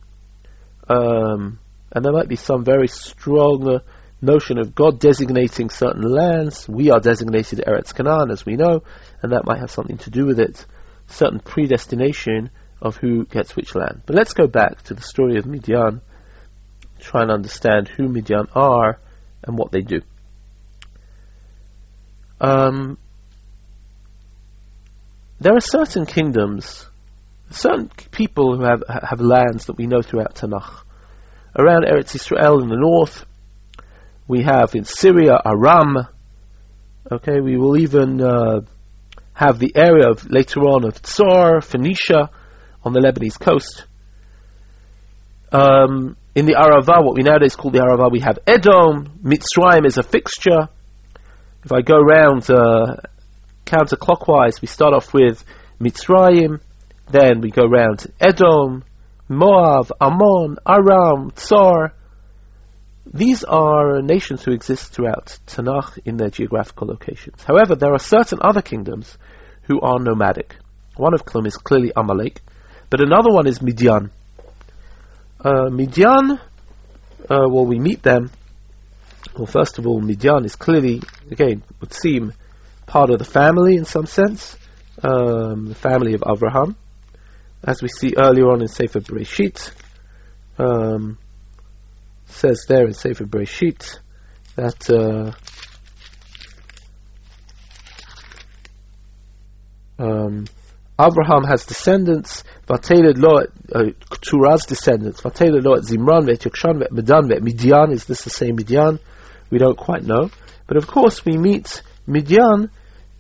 Um, 0.88 1.58
and 1.90 2.04
there 2.04 2.12
might 2.12 2.28
be 2.28 2.36
some 2.36 2.62
very 2.62 2.86
strong 2.86 3.68
uh, 3.68 3.78
notion 4.22 4.58
of 4.58 4.76
God 4.76 5.00
designating 5.00 5.70
certain 5.70 6.02
lands. 6.02 6.68
We 6.68 6.92
are 6.92 7.00
designated 7.00 7.64
Eretz 7.66 7.92
Canaan, 7.92 8.30
as 8.30 8.46
we 8.46 8.54
know, 8.54 8.84
and 9.22 9.32
that 9.32 9.44
might 9.44 9.58
have 9.58 9.72
something 9.72 9.98
to 9.98 10.10
do 10.10 10.24
with 10.24 10.38
it. 10.38 10.64
Certain 11.08 11.40
predestination 11.40 12.50
of 12.80 12.96
who 12.96 13.24
gets 13.26 13.54
which 13.54 13.74
land. 13.74 14.02
But 14.06 14.16
let's 14.16 14.32
go 14.32 14.46
back 14.46 14.82
to 14.84 14.94
the 14.94 15.02
story 15.02 15.36
of 15.36 15.46
Midian, 15.46 16.00
try 16.98 17.22
and 17.22 17.30
understand 17.30 17.88
who 17.88 18.08
Midian 18.08 18.48
are 18.54 18.98
and 19.42 19.58
what 19.58 19.72
they 19.72 19.80
do. 19.80 20.02
Um, 22.40 22.98
there 25.40 25.54
are 25.54 25.60
certain 25.60 26.06
kingdoms, 26.06 26.86
certain 27.50 27.90
people 28.10 28.56
who 28.56 28.62
have 28.62 28.82
have 28.88 29.20
lands 29.20 29.66
that 29.66 29.76
we 29.76 29.86
know 29.86 30.02
throughout 30.02 30.34
Tanakh. 30.34 30.84
Around 31.58 31.84
Eretz 31.84 32.14
Israel 32.14 32.62
in 32.62 32.68
the 32.68 32.76
north, 32.76 33.26
we 34.28 34.42
have 34.42 34.74
in 34.74 34.84
Syria 34.84 35.40
Aram. 35.44 36.06
Okay, 37.10 37.40
we 37.40 37.56
will 37.56 37.76
even 37.76 38.22
uh, 38.22 38.60
have 39.32 39.58
the 39.58 39.72
area 39.74 40.08
of 40.10 40.30
later 40.30 40.60
on 40.60 40.84
of 40.84 41.02
Tsar, 41.02 41.60
Phoenicia, 41.60 42.30
on 42.84 42.92
the 42.92 43.00
Lebanese 43.00 43.38
coast. 43.38 43.84
Um, 45.52 46.16
in 46.34 46.46
the 46.46 46.54
Arava, 46.54 47.04
what 47.04 47.14
we 47.16 47.22
nowadays 47.22 47.56
call 47.56 47.70
the 47.70 47.80
Arava, 47.80 48.10
we 48.10 48.20
have 48.20 48.38
Edom. 48.46 49.20
Mitzrayim 49.22 49.86
is 49.86 49.98
a 49.98 50.02
fixture. 50.02 50.68
If 51.64 51.72
I 51.72 51.82
go 51.82 51.98
round 51.98 52.48
uh, 52.50 52.96
counterclockwise, 53.66 54.60
we 54.62 54.68
start 54.68 54.94
off 54.94 55.12
with 55.12 55.44
Mitzrayim, 55.80 56.60
then 57.10 57.40
we 57.40 57.50
go 57.50 57.64
round 57.64 58.06
Edom, 58.20 58.84
Moab, 59.28 59.92
Ammon, 60.00 60.56
Aram, 60.66 61.32
Tsar. 61.34 61.94
These 63.12 63.44
are 63.44 64.02
nations 64.02 64.44
who 64.44 64.52
exist 64.52 64.92
throughout 64.92 65.38
Tanakh 65.46 65.98
in 66.04 66.16
their 66.16 66.30
geographical 66.30 66.86
locations. 66.86 67.42
However, 67.42 67.74
there 67.74 67.92
are 67.92 67.98
certain 67.98 68.38
other 68.40 68.62
kingdoms 68.62 69.18
who 69.62 69.80
are 69.80 69.98
nomadic. 69.98 70.56
One 70.96 71.14
of 71.14 71.24
them 71.24 71.46
is 71.46 71.56
clearly 71.56 71.92
Amalek, 71.96 72.40
but 72.90 73.00
another 73.00 73.30
one 73.30 73.46
is 73.46 73.62
Midian. 73.62 74.10
Uh, 75.42 75.70
Midian, 75.70 76.32
uh, 76.32 76.38
well, 77.48 77.64
we 77.64 77.78
meet 77.78 78.02
them. 78.02 78.30
Well, 79.36 79.46
first 79.46 79.78
of 79.78 79.86
all, 79.86 80.00
Midian 80.00 80.44
is 80.44 80.56
clearly, 80.56 81.00
again, 81.30 81.62
would 81.80 81.94
seem 81.94 82.32
part 82.86 83.10
of 83.10 83.18
the 83.18 83.24
family 83.24 83.76
in 83.76 83.84
some 83.84 84.06
sense, 84.06 84.56
um, 85.02 85.68
the 85.68 85.74
family 85.74 86.14
of 86.14 86.24
Abraham, 86.28 86.76
as 87.62 87.80
we 87.80 87.88
see 87.88 88.14
earlier 88.18 88.50
on 88.50 88.60
in 88.60 88.68
Sefer 88.68 89.00
Bereshit. 89.00 89.70
Um, 90.58 91.16
says 92.26 92.64
there 92.68 92.86
in 92.86 92.94
Sefer 92.94 93.24
Bereshit 93.24 93.98
that 94.56 94.90
uh, 94.90 95.32
um, 99.98 100.46
Abraham 101.00 101.44
has 101.44 101.64
descendants, 101.64 102.44
Vateled 102.66 103.16
lo 103.16 103.38
uh, 103.38 103.90
Keturah's 104.10 104.66
descendants, 104.66 105.20
Vateled 105.22 105.64
lo 105.64 105.76
Zimran, 105.76 106.26
Vet 106.26 106.40
Yokshan, 106.40 106.80
Vet 106.80 107.42
Midian, 107.42 107.92
is 107.92 108.04
this 108.04 108.22
the 108.24 108.30
same 108.30 108.56
Midian? 108.56 108.98
We 109.50 109.58
don't 109.58 109.78
quite 109.78 110.02
know. 110.04 110.30
But 110.66 110.76
of 110.76 110.86
course 110.86 111.24
we 111.24 111.38
meet 111.38 111.82
Midian 112.06 112.70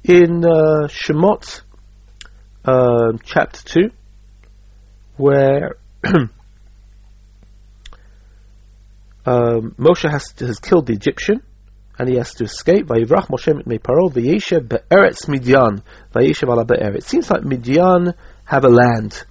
in 0.04 0.44
uh, 0.44 0.88
Shemot 0.88 1.62
uh, 2.64 3.12
chapter 3.24 3.62
2, 3.64 3.90
where 5.16 5.76
um, 6.04 6.30
Moshe 9.78 10.10
has, 10.10 10.34
has 10.38 10.58
killed 10.58 10.86
the 10.86 10.92
Egyptian, 10.92 11.42
and 12.00 12.08
he 12.08 12.16
has 12.16 12.32
to 12.32 12.44
escape. 12.44 12.86
Vayivrach 12.86 13.26
Moshe 13.26 13.52
mitmei 13.52 13.78
Paro 13.78 14.10
v'yeshev 14.10 14.66
be'eretz 14.66 15.26
v'yeshev 15.28 16.48
ala. 16.48 16.94
It 16.94 17.04
seems 17.04 17.30
like 17.30 17.42
Midian 17.42 18.14
have 18.46 18.64
a 18.64 18.70
land. 18.70 19.22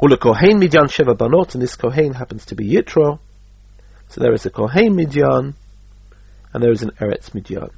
Ula 0.00 0.16
Kohen 0.16 0.60
Midian 0.60 0.84
Sheva 0.84 1.18
Banot, 1.18 1.54
and 1.54 1.62
this 1.62 1.74
Kohen 1.74 2.14
happens 2.14 2.46
to 2.46 2.54
be 2.54 2.70
Yitro. 2.70 3.18
So 4.10 4.20
there 4.20 4.32
is 4.32 4.46
a 4.46 4.50
Kohen 4.50 4.94
Midian, 4.94 5.54
and 6.54 6.62
there 6.62 6.70
is 6.70 6.82
an 6.82 6.92
Eretz 7.00 7.34
Midian. 7.34 7.70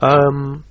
Um, 0.00 0.62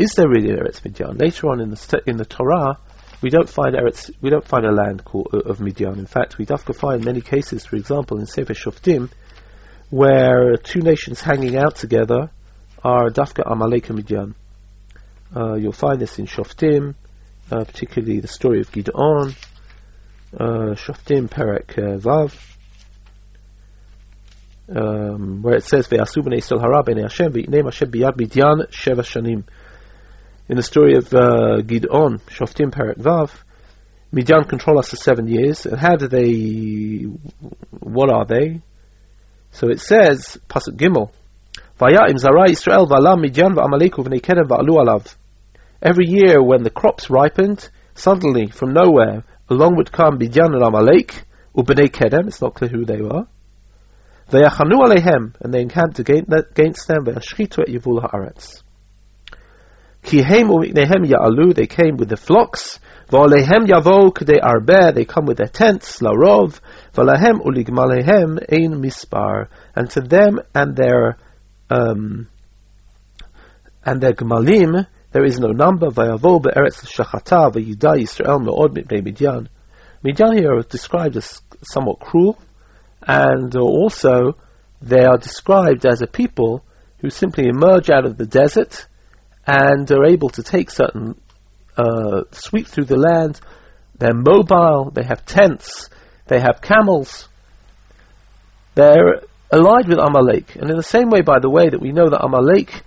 is 0.00 0.14
there 0.16 0.28
really 0.28 0.50
an 0.50 0.56
Eretz 0.56 0.84
Midian? 0.84 1.16
Later 1.16 1.50
on 1.50 1.60
in 1.60 1.70
the 1.70 2.02
in 2.06 2.16
the 2.16 2.24
Torah, 2.24 2.78
we 3.22 3.30
don't 3.30 3.48
find 3.48 3.76
Eretz, 3.76 4.10
we 4.20 4.30
don't 4.30 4.48
find 4.48 4.66
a 4.66 4.72
land 4.72 5.04
called, 5.04 5.32
of 5.32 5.60
Midian. 5.60 6.00
In 6.00 6.06
fact, 6.06 6.38
we 6.38 6.44
dafka 6.44 6.74
find 6.74 7.04
many 7.04 7.20
cases, 7.20 7.64
for 7.64 7.76
example, 7.76 8.18
in 8.18 8.26
Sefer 8.26 8.54
Shoftim, 8.54 9.10
where 9.94 10.56
two 10.56 10.80
nations 10.80 11.20
hanging 11.20 11.56
out 11.56 11.76
together 11.76 12.28
are 12.82 13.10
Dafka 13.10 13.48
Amalek 13.48 13.90
and 13.90 13.98
Midian. 13.98 14.34
Uh, 15.34 15.54
you'll 15.54 15.70
find 15.70 16.00
this 16.00 16.18
in 16.18 16.26
Shoftim, 16.26 16.96
uh, 17.52 17.62
particularly 17.62 18.18
the 18.18 18.26
story 18.26 18.60
of 18.60 18.72
Gideon, 18.72 19.36
uh, 20.36 20.74
Shoftim 20.74 21.28
Perek 21.28 21.78
uh, 21.78 21.98
Vav, 21.98 22.34
um, 24.68 25.42
where 25.42 25.54
it 25.54 25.62
says 25.62 25.86
Ve'asu 25.86 26.24
b'nei 26.24 26.38
Yisrael 26.38 26.60
hara 26.60 26.82
b'nei 26.82 27.02
Hashem 27.02 27.32
v'yitneim 27.32 27.66
Hashem 27.66 27.92
sheva 27.92 29.04
shanim. 29.04 29.44
In 30.48 30.56
the 30.56 30.64
story 30.64 30.96
of 30.96 31.14
uh, 31.14 31.62
Shoftim 31.62 32.72
Perek 32.72 32.96
Vav, 32.96 33.30
Midian 34.10 34.42
control 34.42 34.80
us 34.80 34.88
for 34.90 34.96
seven 34.96 35.28
years, 35.28 35.66
and 35.66 35.78
how 35.78 35.94
do 35.94 36.08
they? 36.08 37.02
What 37.78 38.10
are 38.10 38.24
they? 38.24 38.60
So 39.54 39.68
it 39.68 39.80
says, 39.80 40.36
Pasuk 40.48 40.76
Gimel, 40.76 41.10
Vaya'im 41.80 42.18
Zara 42.18 42.48
Yisrael 42.48 42.88
v'alam 42.88 43.24
Midyan 43.24 43.54
v'amaleku 43.54 44.04
v'nei 44.04 44.20
kedem 44.20 44.48
v'alu 44.48 44.74
alav. 44.82 45.14
Every 45.80 46.06
year 46.08 46.42
when 46.42 46.64
the 46.64 46.70
crops 46.70 47.08
ripened, 47.08 47.68
suddenly, 47.94 48.48
from 48.48 48.72
nowhere, 48.72 49.22
along 49.48 49.76
would 49.76 49.92
come 49.92 50.18
Midyan 50.18 50.54
and 50.54 50.62
Amalek, 50.64 51.24
u'b'nei 51.56 51.88
kedem, 51.88 52.26
it's 52.26 52.42
not 52.42 52.54
clear 52.54 52.68
who 52.68 52.84
they 52.84 53.00
were, 53.00 53.28
V'yachanu 54.28 54.82
aleihem, 54.82 55.36
and 55.40 55.54
they 55.54 55.60
encamped 55.60 56.00
against 56.00 56.88
them, 56.88 57.04
v'yashchitu 57.04 57.60
et 57.60 57.68
yivul 57.68 58.02
ha'aretz. 58.02 58.60
Ki 60.02 60.22
heim 60.22 60.48
u'miknehem 60.48 61.06
ya'alu, 61.06 61.54
they 61.54 61.68
came 61.68 61.96
with 61.96 62.08
the 62.08 62.16
flocks, 62.16 62.80
v'oleihem 63.08 63.66
yavo 63.66 64.12
k'dei 64.12 64.40
arbeh, 64.40 64.94
they 64.94 65.04
come 65.04 65.26
with 65.26 65.38
their 65.38 65.46
tents, 65.46 66.00
larov, 66.00 66.60
V'lahem 66.94 67.40
uligmalehem 67.40 68.38
ein 68.52 68.80
mispar, 68.80 69.48
and 69.74 69.90
to 69.90 70.00
them 70.00 70.40
and 70.54 70.76
their 70.76 71.16
um, 71.70 72.28
and 73.84 74.00
their 74.00 74.12
gmalim 74.12 74.86
there 75.14 75.24
is 75.24 75.38
no 75.38 75.48
number. 75.48 75.90
Vayavo 75.90 76.42
be'eretz 76.42 76.84
shachata 76.86 77.52
v'yida 77.52 77.96
Yisrael 77.96 78.44
me'od 78.44 78.74
mipnei 78.74 79.02
Midian. 79.02 79.48
Midian 80.02 80.36
here 80.36 80.58
is 80.58 80.66
described 80.66 81.16
as 81.16 81.40
somewhat 81.62 82.00
cruel, 82.00 82.38
and 83.02 83.54
also 83.56 84.36
they 84.82 85.04
are 85.04 85.18
described 85.18 85.86
as 85.86 86.02
a 86.02 86.06
people 86.06 86.64
who 86.98 87.10
simply 87.10 87.46
emerge 87.46 87.90
out 87.90 88.04
of 88.04 88.16
the 88.16 88.26
desert 88.26 88.86
and 89.46 89.90
are 89.90 90.04
able 90.04 90.30
to 90.30 90.42
take 90.42 90.70
certain 90.70 91.20
uh, 91.76 92.22
sweep 92.32 92.66
through 92.66 92.84
the 92.84 92.96
land. 92.96 93.40
They're 93.98 94.14
mobile. 94.14 94.90
They 94.90 95.04
have 95.04 95.24
tents. 95.24 95.88
they 96.26 96.40
have 96.40 96.60
camels. 96.62 97.28
They're 98.74 99.22
allied 99.52 99.88
with 99.88 99.98
Amalek. 99.98 100.56
And 100.56 100.70
in 100.70 100.76
the 100.76 100.82
same 100.82 101.10
way, 101.10 101.20
by 101.20 101.38
the 101.38 101.50
way, 101.50 101.68
that 101.68 101.80
we 101.80 101.92
know 101.92 102.08
that 102.08 102.24
Amalek, 102.24 102.82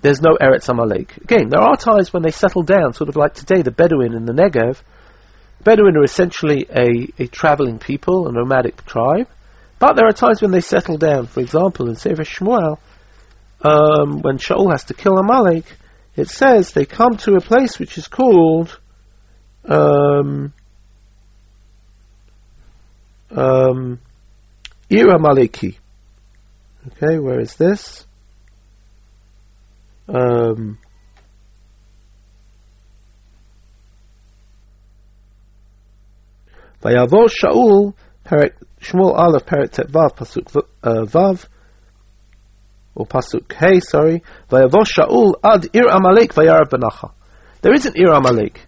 there's 0.00 0.20
no 0.20 0.36
Eretz 0.40 0.68
Amalek. 0.68 1.16
Again, 1.16 1.48
there 1.48 1.60
are 1.60 1.76
times 1.76 2.12
when 2.12 2.22
they 2.22 2.30
settle 2.30 2.62
down, 2.62 2.92
sort 2.92 3.08
of 3.08 3.16
like 3.16 3.34
today, 3.34 3.62
the 3.62 3.70
Bedouin 3.70 4.14
in 4.14 4.26
the 4.26 4.32
Negev. 4.32 4.80
Bedouin 5.62 5.96
are 5.96 6.04
essentially 6.04 6.66
a, 6.68 7.08
a 7.22 7.26
traveling 7.26 7.78
people, 7.78 8.28
a 8.28 8.32
nomadic 8.32 8.84
tribe. 8.84 9.28
But 9.78 9.96
there 9.96 10.06
are 10.06 10.12
times 10.12 10.42
when 10.42 10.50
they 10.50 10.60
settle 10.60 10.98
down. 10.98 11.26
For 11.26 11.40
example, 11.40 11.88
in 11.88 11.96
Sefer 11.96 12.22
Shmuel, 12.22 12.78
um, 13.62 14.20
when 14.20 14.36
Shaul 14.38 14.70
has 14.72 14.84
to 14.84 14.94
kill 14.94 15.16
Amalek, 15.16 15.64
it 16.16 16.28
says 16.28 16.72
they 16.72 16.84
come 16.84 17.16
to 17.18 17.34
a 17.34 17.40
place 17.40 17.78
which 17.78 17.98
is 17.98 18.06
called 18.08 18.78
um, 19.64 20.52
um, 23.30 24.00
Ir 24.90 25.06
Amaleki. 25.06 25.76
Okay, 26.86 27.18
where 27.18 27.40
is 27.40 27.56
this? 27.56 28.06
Um, 30.08 30.78
Vayavor 36.82 37.28
Shaul, 37.30 37.94
Shmuel 38.26 39.18
Aleph, 39.18 39.46
Perek 39.46 39.70
Tet 39.70 39.88
Vav, 39.88 40.14
Pasuk 40.14 40.64
uh, 40.82 41.06
Vav, 41.06 41.46
or 42.94 43.06
Pasuk 43.06 43.52
Hey, 43.52 43.80
sorry. 43.80 44.22
Vayavor 44.50 44.84
Shaul 44.84 45.34
ad 45.42 45.68
Ir 45.72 45.88
Amalek 45.88 46.34
vayarav 46.34 46.68
benacha. 46.68 47.12
There 47.62 47.74
is 47.74 47.86
an 47.86 47.94
Ir 47.96 48.12
Amalek, 48.12 48.60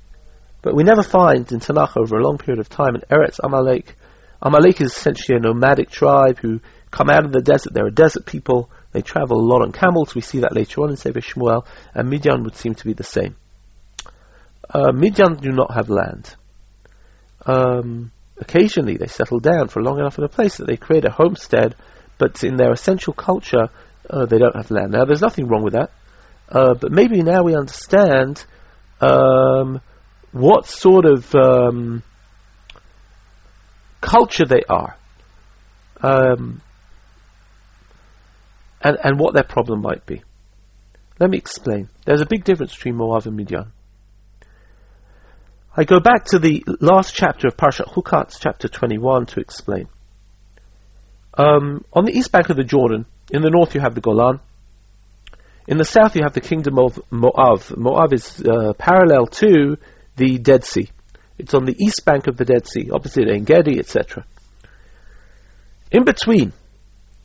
but 0.63 0.75
we 0.75 0.83
never 0.83 1.03
find 1.03 1.51
in 1.53 1.61
Tanakh 1.61 1.97
over 1.97 2.17
a 2.17 2.23
long 2.23 2.39
period 2.39 2.61
of 2.61 2.69
time 2.69 2.95
an 2.95 3.03
Eretz 3.11 3.39
Amalek. 3.43 3.95
Amalek 4.43 4.81
is 4.81 4.93
essentially 4.93 5.39
a 5.39 5.41
nomadic 5.41 5.91
tribe 5.91 6.39
who 6.39 6.61
come 6.91 7.11
out 7.11 7.25
of 7.25 7.33
the 7.33 7.41
desert. 7.41 7.73
They're 7.73 7.87
a 7.87 7.93
desert 7.93 8.27
people. 8.27 8.71
They 8.93 9.03
travel 9.03 9.39
a 9.39 9.47
lot 9.47 9.63
on 9.63 9.73
camels. 9.73 10.15
We 10.15 10.21
see 10.23 10.41
that 10.41 10.55
later 10.55 10.83
on 10.83 10.91
in 10.91 10.97
Sefer 10.97 11.21
Shmuel. 11.21 11.67
And 11.95 12.09
Midian 12.09 12.43
would 12.45 12.57
seem 12.57 12.75
to 12.75 12.85
be 12.85 12.93
the 12.95 13.05
same. 13.05 13.37
Uh, 14.69 14.93
Midian 14.93 15.35
do 15.37 15.53
not 15.53 15.75
have 15.75 15.91
land. 15.91 16.35
Um, 17.45 18.13
occasionally 18.39 18.97
they 18.97 19.07
settle 19.07 19.41
down 19.41 19.69
for 19.69 19.83
long 19.83 19.99
enough 19.99 20.19
in 20.19 20.25
a 20.25 20.29
place 20.29 20.57
that 20.57 20.67
they 20.67 20.77
create 20.77 21.05
a 21.05 21.11
homestead, 21.11 21.75
but 22.19 22.43
in 22.43 22.57
their 22.57 22.73
essential 22.73 23.13
culture, 23.13 23.69
uh, 24.09 24.27
they 24.27 24.39
don't 24.39 24.57
have 24.57 24.71
land. 24.71 24.93
Now, 24.93 25.05
there's 25.05 25.23
nothing 25.23 25.49
wrong 25.49 25.63
with 25.63 25.75
that. 25.75 25.91
Uh, 26.49 26.75
but 26.75 26.93
maybe 26.93 27.23
now 27.23 27.43
we 27.43 27.57
understand 27.57 28.45
um, 29.01 29.81
what 30.33 30.67
sort 30.67 31.05
of 31.05 31.35
um, 31.35 32.03
culture 34.01 34.45
they 34.45 34.63
are. 34.69 34.97
Um, 36.01 36.61
and, 38.81 38.99
and 39.03 39.19
what 39.19 39.35
their 39.35 39.43
problem 39.43 39.83
might 39.83 40.07
be. 40.07 40.23
Let 41.19 41.31
me 41.31 41.39
explain. 41.39 41.89
There's 42.05 42.21
a 42.21 42.27
big 42.27 42.45
difference 42.45 42.75
between 42.75 42.97
Moab 42.97 43.27
and 43.27 43.37
Midian. 43.37 43.73
I 45.77 45.85
go 45.85 46.01
back 46.01 46.27
to 46.27 46.39
the 46.39 46.65
last 46.81 47.15
chapter 47.15 47.49
of 47.49 47.57
Parshat 47.57 47.89
Chukat, 47.89 48.39
chapter 48.39 48.69
21, 48.69 49.27
to 49.27 49.41
explain. 49.41 49.89
Um, 51.37 51.85
on 51.93 52.05
the 52.05 52.17
east 52.17 52.33
bank 52.33 52.49
of 52.49 52.57
the 52.57 52.65
Jordan, 52.65 53.07
in 53.31 53.43
the 53.43 53.51
north 53.51 53.75
you 53.75 53.81
have 53.81 53.95
the 53.95 54.01
Golan. 54.01 54.41
In 55.67 55.79
the 55.79 55.85
south 55.85 56.15
you 56.17 56.23
have 56.23 56.35
the 56.35 56.41
kingdom 56.41 56.79
of 56.79 57.01
Moab. 57.11 57.63
Moab 57.77 58.13
is 58.13 58.41
uh, 58.41 58.73
parallel 58.75 59.27
to 59.27 59.77
the 60.17 60.39
Dead 60.39 60.65
Sea. 60.65 60.89
It's 61.39 61.55
on 61.55 61.65
the 61.65 61.77
east 61.79 62.05
bank 62.05 62.29
of 62.29 62.37
the 62.37 62.45
Dead 62.45 62.67
Sea, 62.67 62.91
opposite 62.91 63.29
En 63.29 63.45
Gedi, 63.45 63.79
etc. 63.79 64.25
In 65.91 66.05
between, 66.05 66.53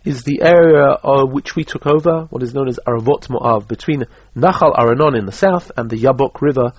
is 0.03 0.23
the 0.23 0.41
area 0.41 0.85
of 0.85 1.31
which 1.31 1.55
we 1.55 1.63
took 1.63 1.85
over, 1.85 2.25
what 2.29 2.41
is 2.41 2.53
known 2.53 2.67
as 2.67 2.79
Aravot 2.87 3.27
Moav, 3.27 3.67
between 3.67 4.05
Nachal 4.35 4.73
Arnon 4.75 5.15
in 5.15 5.25
the 5.25 5.31
south 5.31 5.71
and 5.77 5.89
the 5.89 5.97
Yabok 5.97 6.41
River, 6.41 6.73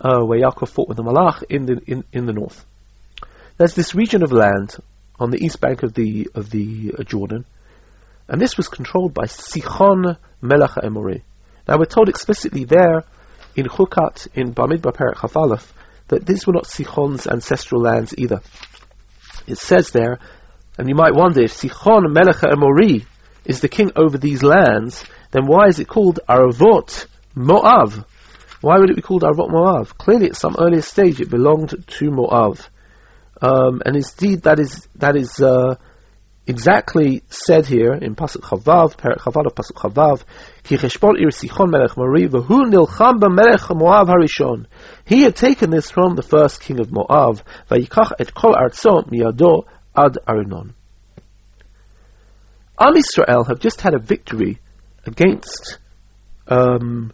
uh, 0.00 0.20
where 0.24 0.40
Yaakov 0.40 0.68
fought 0.68 0.88
with 0.88 0.96
the 0.96 1.02
Malach 1.02 1.42
in 1.48 1.66
the 1.66 1.80
in, 1.86 2.04
in 2.12 2.26
the 2.26 2.32
north. 2.32 2.64
There's 3.56 3.74
this 3.74 3.94
region 3.94 4.22
of 4.22 4.32
land 4.32 4.76
on 5.18 5.30
the 5.30 5.42
east 5.44 5.60
bank 5.60 5.82
of 5.82 5.94
the 5.94 6.28
of 6.34 6.50
the 6.50 6.94
uh, 6.98 7.02
Jordan, 7.02 7.44
and 8.28 8.40
this 8.40 8.56
was 8.56 8.68
controlled 8.68 9.14
by 9.14 9.24
Sichon 9.24 10.16
Melech 10.40 10.72
Emori. 10.82 11.22
Now 11.66 11.78
we're 11.78 11.86
told 11.86 12.08
explicitly 12.08 12.64
there 12.64 13.04
in 13.56 13.66
Chukat 13.66 14.28
in 14.34 14.54
Bamidbar 14.54 14.94
Perek 14.94 15.14
Chafalef 15.14 15.66
that 16.08 16.26
these 16.26 16.46
were 16.46 16.52
not 16.52 16.64
Sichon's 16.64 17.26
ancestral 17.26 17.82
lands 17.82 18.14
either. 18.16 18.40
It 19.46 19.58
says 19.58 19.90
there 19.90 20.18
and 20.78 20.88
you 20.88 20.94
might 20.94 21.14
wonder 21.14 21.42
if 21.42 21.52
Sichon 21.52 22.12
Melech 22.12 22.36
Emori 22.36 23.04
is 23.44 23.60
the 23.60 23.68
king 23.68 23.90
over 23.96 24.16
these 24.16 24.42
lands, 24.42 25.04
then 25.32 25.46
why 25.46 25.66
is 25.66 25.80
it 25.80 25.88
called 25.88 26.20
Aravot 26.28 27.06
Moav? 27.34 28.04
Why 28.60 28.78
would 28.78 28.90
it 28.90 28.96
be 28.96 29.02
called 29.02 29.22
Aravot 29.22 29.50
Moav? 29.50 29.96
Clearly, 29.96 30.26
at 30.26 30.36
some 30.36 30.56
earlier 30.58 30.82
stage, 30.82 31.20
it 31.20 31.30
belonged 31.30 31.70
to 31.70 32.10
Moav, 32.10 32.68
um, 33.40 33.82
and 33.84 33.96
indeed 33.96 34.42
that 34.42 34.58
is 34.58 34.88
that 34.96 35.16
is 35.16 35.40
uh, 35.40 35.76
exactly 36.48 37.22
said 37.28 37.66
here 37.66 37.92
in 37.92 38.16
Pasuk 38.16 38.40
Chavav, 38.40 38.94
of 38.94 39.54
Pasuk 39.54 39.76
Chavav, 39.76 40.24
Ki 40.64 40.76
cheshbon 40.76 41.20
ir 41.20 41.28
Sichon 41.28 41.70
Melech 41.70 41.96
Mori 41.96 42.26
v'hu 42.26 42.64
nilcham 42.72 43.20
b'melech 43.20 43.68
Moav 43.78 44.08
harishon. 44.08 44.66
He 45.04 45.22
had 45.22 45.36
taken 45.36 45.70
this 45.70 45.90
from 45.90 46.16
the 46.16 46.22
first 46.22 46.60
king 46.60 46.80
of 46.80 46.88
Moav, 46.88 47.42
v'yikach 47.70 48.12
et 48.18 48.34
kol 48.34 48.54
arzo 48.54 49.06
miyado 49.10 49.64
Ad 49.94 50.16
Arnon. 50.26 50.74
Am 52.80 52.96
Israel 52.96 53.44
have 53.44 53.60
just 53.60 53.80
had 53.80 53.94
a 53.94 53.98
victory 53.98 54.58
against 55.04 55.78
um, 56.46 57.12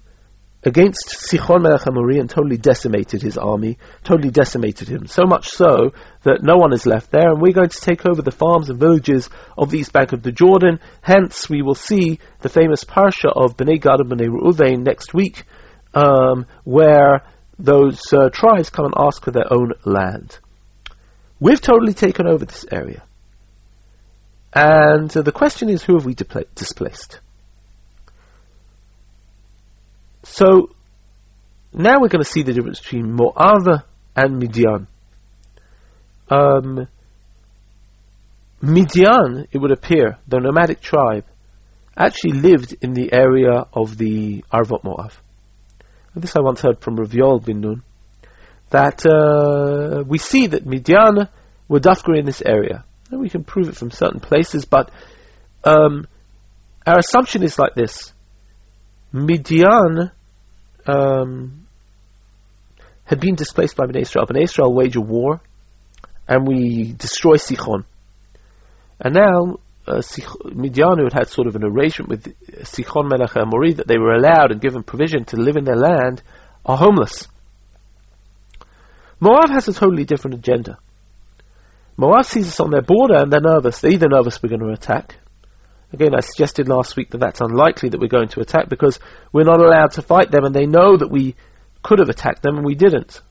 against 0.64 1.29
Sichon 1.31 1.62
Melech 1.62 1.87
Amori 1.87 2.18
and 2.18 2.29
totally 2.29 2.57
decimated 2.57 3.20
his 3.20 3.37
army, 3.37 3.79
totally 4.03 4.31
decimated 4.31 4.88
him. 4.88 5.07
So 5.07 5.24
much 5.24 5.48
so 5.48 5.92
that 6.22 6.42
no 6.42 6.57
one 6.57 6.72
is 6.72 6.87
left 6.87 7.11
there, 7.11 7.31
and 7.31 7.40
we're 7.40 7.53
going 7.53 7.68
to 7.68 7.81
take 7.81 8.07
over 8.07 8.22
the 8.22 8.31
farms 8.31 8.70
and 8.70 8.81
villages 8.81 9.29
of 9.59 9.70
the 9.70 9.79
east 9.79 9.92
bank 9.92 10.12
of 10.12 10.22
the 10.22 10.33
Jordan. 10.33 10.81
Hence, 11.03 11.48
we 11.48 11.62
will 11.62 11.74
see 11.74 12.18
the 12.40 12.48
famous 12.48 12.83
parsha 12.85 13.31
of 13.35 13.57
Bnei 13.57 13.81
Gad 13.81 14.00
and 14.00 14.11
Bnei 14.11 14.29
Reuven 14.29 14.85
next 14.85 15.12
week, 15.12 15.44
um, 15.92 16.46
where 16.64 17.24
those 17.59 18.00
uh, 18.12 18.31
tribes 18.31 18.70
come 18.70 18.87
and 18.87 18.94
ask 18.96 19.22
for 19.22 19.31
their 19.31 19.53
own 19.53 19.72
land. 19.85 20.38
We've 21.38 21.61
totally 21.61 21.94
taken 21.94 22.27
over 22.27 22.44
this 22.44 22.64
area. 22.72 23.03
And 24.55 25.14
uh, 25.14 25.22
the 25.22 25.33
question 25.33 25.68
is, 25.68 25.83
who 25.83 25.94
have 25.94 26.07
we 26.07 26.14
displaced? 26.14 27.20
So, 30.25 30.71
now 31.73 32.01
we're 32.01 32.09
going 32.09 32.25
to 32.25 32.31
see 32.31 32.43
the 32.43 32.53
difference 32.53 32.81
between 32.81 33.13
Moab 33.13 33.83
and 34.17 34.39
Midian. 34.39 34.87
Um, 36.31 36.89
Midian, 38.63 39.47
it 39.53 39.59
would 39.59 39.71
appear, 39.71 40.19
the 40.27 40.39
nomadic 40.39 40.81
tribe, 40.81 41.25
actually 41.97 42.41
lived 42.41 42.77
in 42.81 42.95
the 42.95 43.13
area 43.13 43.67
of 43.73 43.99
the 43.99 44.45
Arvot 44.51 44.83
Moab. 44.83 45.13
And 46.15 46.23
this 46.23 46.37
I 46.37 46.41
once 46.41 46.63
heard 46.63 46.81
from 46.81 46.97
Rav 46.97 47.11
Yoel 47.11 47.45
bin 47.45 47.61
Nun 47.61 47.83
that 48.71 49.05
uh, 49.05 50.05
we 50.07 50.17
see 50.19 50.47
that 50.47 50.65
Midian 50.65 51.29
were 51.69 51.81
Dafka 51.81 52.19
in 52.19 52.25
this 52.25 52.43
area. 52.43 52.85
And 53.11 53.21
we 53.21 53.29
can 53.29 53.45
prove 53.45 53.69
it 53.69 53.77
from 53.77 53.91
certain 53.91 54.21
places, 54.21 54.65
but 54.65 54.91
um, 55.65 56.07
our 56.87 56.99
assumption 56.99 57.43
is 57.43 57.59
like 57.59 57.75
this. 57.75 58.13
Midian 59.14 60.11
um, 60.87 61.66
had 63.05 63.20
been 63.20 63.37
displaced 63.37 63.77
by 63.77 63.87
Bnei 63.87 64.03
Israel. 64.03 64.27
Bnei 64.27 64.42
Israel 64.42 64.74
wage 64.74 64.96
a 64.96 65.00
war, 65.00 65.40
and 66.27 66.46
we 66.48 66.92
destroy 66.92 67.37
Sichon. 67.37 67.85
And 68.98 69.14
now, 69.14 69.59
uh, 69.87 70.03
Midian, 70.53 70.98
who 70.98 71.05
had 71.05 71.12
had 71.12 71.29
sort 71.29 71.46
of 71.46 71.55
an 71.55 71.62
arrangement 71.64 72.11
with 72.11 72.24
Sichon 72.64 73.09
Melech 73.09 73.37
Mori 73.46 73.74
that 73.74 73.87
they 73.87 73.98
were 73.98 74.14
allowed 74.14 74.50
and 74.50 74.61
given 74.61 74.83
provision 74.83 75.24
to 75.27 75.37
live 75.37 75.57
in 75.57 75.64
their 75.64 75.77
land, 75.77 76.20
are 76.66 76.77
homeless. 76.77 77.29
Moab 79.20 79.50
has 79.50 79.68
a 79.68 79.72
totally 79.72 80.05
different 80.05 80.35
agenda. 80.35 80.77
Moab 81.96 82.24
sees 82.24 82.48
us 82.48 82.59
on 82.59 82.72
their 82.72 82.83
border 82.83 83.18
and 83.18 83.33
they're 83.33 83.40
nervous. 83.40 83.81
They're 83.81 83.92
either 83.92 84.09
nervous 84.09 84.42
we're 84.42 84.48
going 84.48 84.61
to 84.61 84.72
attack. 84.72 85.18
Again, 85.95 86.13
I 86.13 86.21
suggested 86.21 86.69
last 86.69 86.97
week 86.97 87.11
that 87.11 87.19
that's 87.19 87.41
unlikely 87.41 87.91
that 87.91 88.01
we're 88.01 88.09
going 88.09 88.27
to 88.31 88.41
attack 88.41 88.69
because 88.69 88.99
we're 89.33 89.45
not 89.45 89.63
allowed 89.63 89.93
to 89.93 90.03
fight 90.03 90.33
them 90.33 90.45
and 90.45 90.53
they 90.53 90.67
know 90.67 90.97
that 90.97 91.09
we 91.09 91.37
could 91.85 92.01
have 92.01 92.09
attacked 92.09 92.43
them 92.43 92.57
and 92.57 92.67
we 92.67 92.75
didn't. 92.75 93.23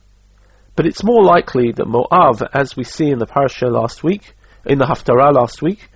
But 0.77 0.85
it's 0.85 1.03
more 1.03 1.25
likely 1.25 1.73
that 1.73 1.85
Moab, 1.85 2.41
as 2.53 2.77
we 2.77 2.85
see 2.85 3.09
in 3.09 3.19
the 3.19 3.25
parasha 3.25 3.67
last 3.67 4.01
week, 4.01 4.33
in 4.65 4.77
the 4.77 4.85
Haftarah 4.85 5.33
last 5.33 5.61
week, 5.61 5.89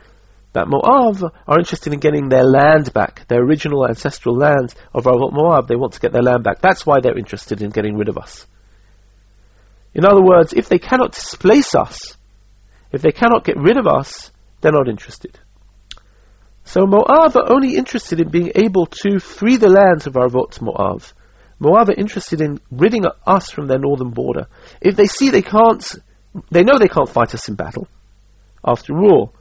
that 0.52 0.68
Moab 0.68 1.34
are 1.48 1.58
interested 1.58 1.94
in 1.94 2.00
getting 2.02 2.28
their 2.28 2.44
land 2.44 2.92
back, 2.92 3.26
their 3.30 3.42
original 3.42 3.88
ancestral 3.88 4.36
land 4.36 4.76
of 4.94 5.06
Moab. 5.06 5.70
They 5.70 5.78
want 5.78 5.94
to 5.94 6.02
get 6.02 6.12
their 6.12 6.22
land 6.22 6.44
back. 6.44 6.60
That's 6.60 6.86
why 6.86 7.00
they're 7.00 7.18
interested 7.18 7.62
in 7.62 7.70
getting 7.70 7.96
rid 7.96 8.10
of 8.10 8.18
us. 8.18 8.46
In 9.94 10.04
other 10.04 10.22
words, 10.22 10.52
if 10.52 10.68
they 10.68 10.80
cannot 10.80 11.14
displace 11.14 11.74
us, 11.76 12.18
If 12.92 13.02
they 13.02 13.12
cannot 13.12 13.44
get 13.44 13.58
rid 13.58 13.78
of 13.78 13.88
us, 13.88 14.32
they're 14.62 14.72
not 14.72 14.90
interested. 14.90 15.40
So 16.68 16.86
Moab 16.86 17.38
are 17.38 17.50
only 17.50 17.78
interested 17.78 18.20
in 18.20 18.28
being 18.28 18.52
able 18.56 18.88
to 18.88 19.20
free 19.20 19.56
the 19.56 19.70
lands 19.70 20.06
of 20.06 20.16
Arvot 20.16 20.60
Moab. 20.62 21.02
Moab 21.60 21.88
are 21.88 21.94
interested 21.94 22.42
in 22.42 22.60
ridding 22.70 23.06
us 23.26 23.50
from 23.50 23.68
their 23.68 23.80
northern 23.80 24.10
border. 24.10 24.48
If 24.82 24.98
they 24.98 25.06
see 25.06 25.30
they 25.30 25.42
can't, 25.42 25.88
they 26.52 26.64
know 26.64 26.78
they 26.78 26.90
can't 26.90 27.08
fight 27.08 27.34
us 27.34 27.48
in 27.48 27.56
battle. 27.56 27.88
After 28.66 28.94
all, 29.00 29.34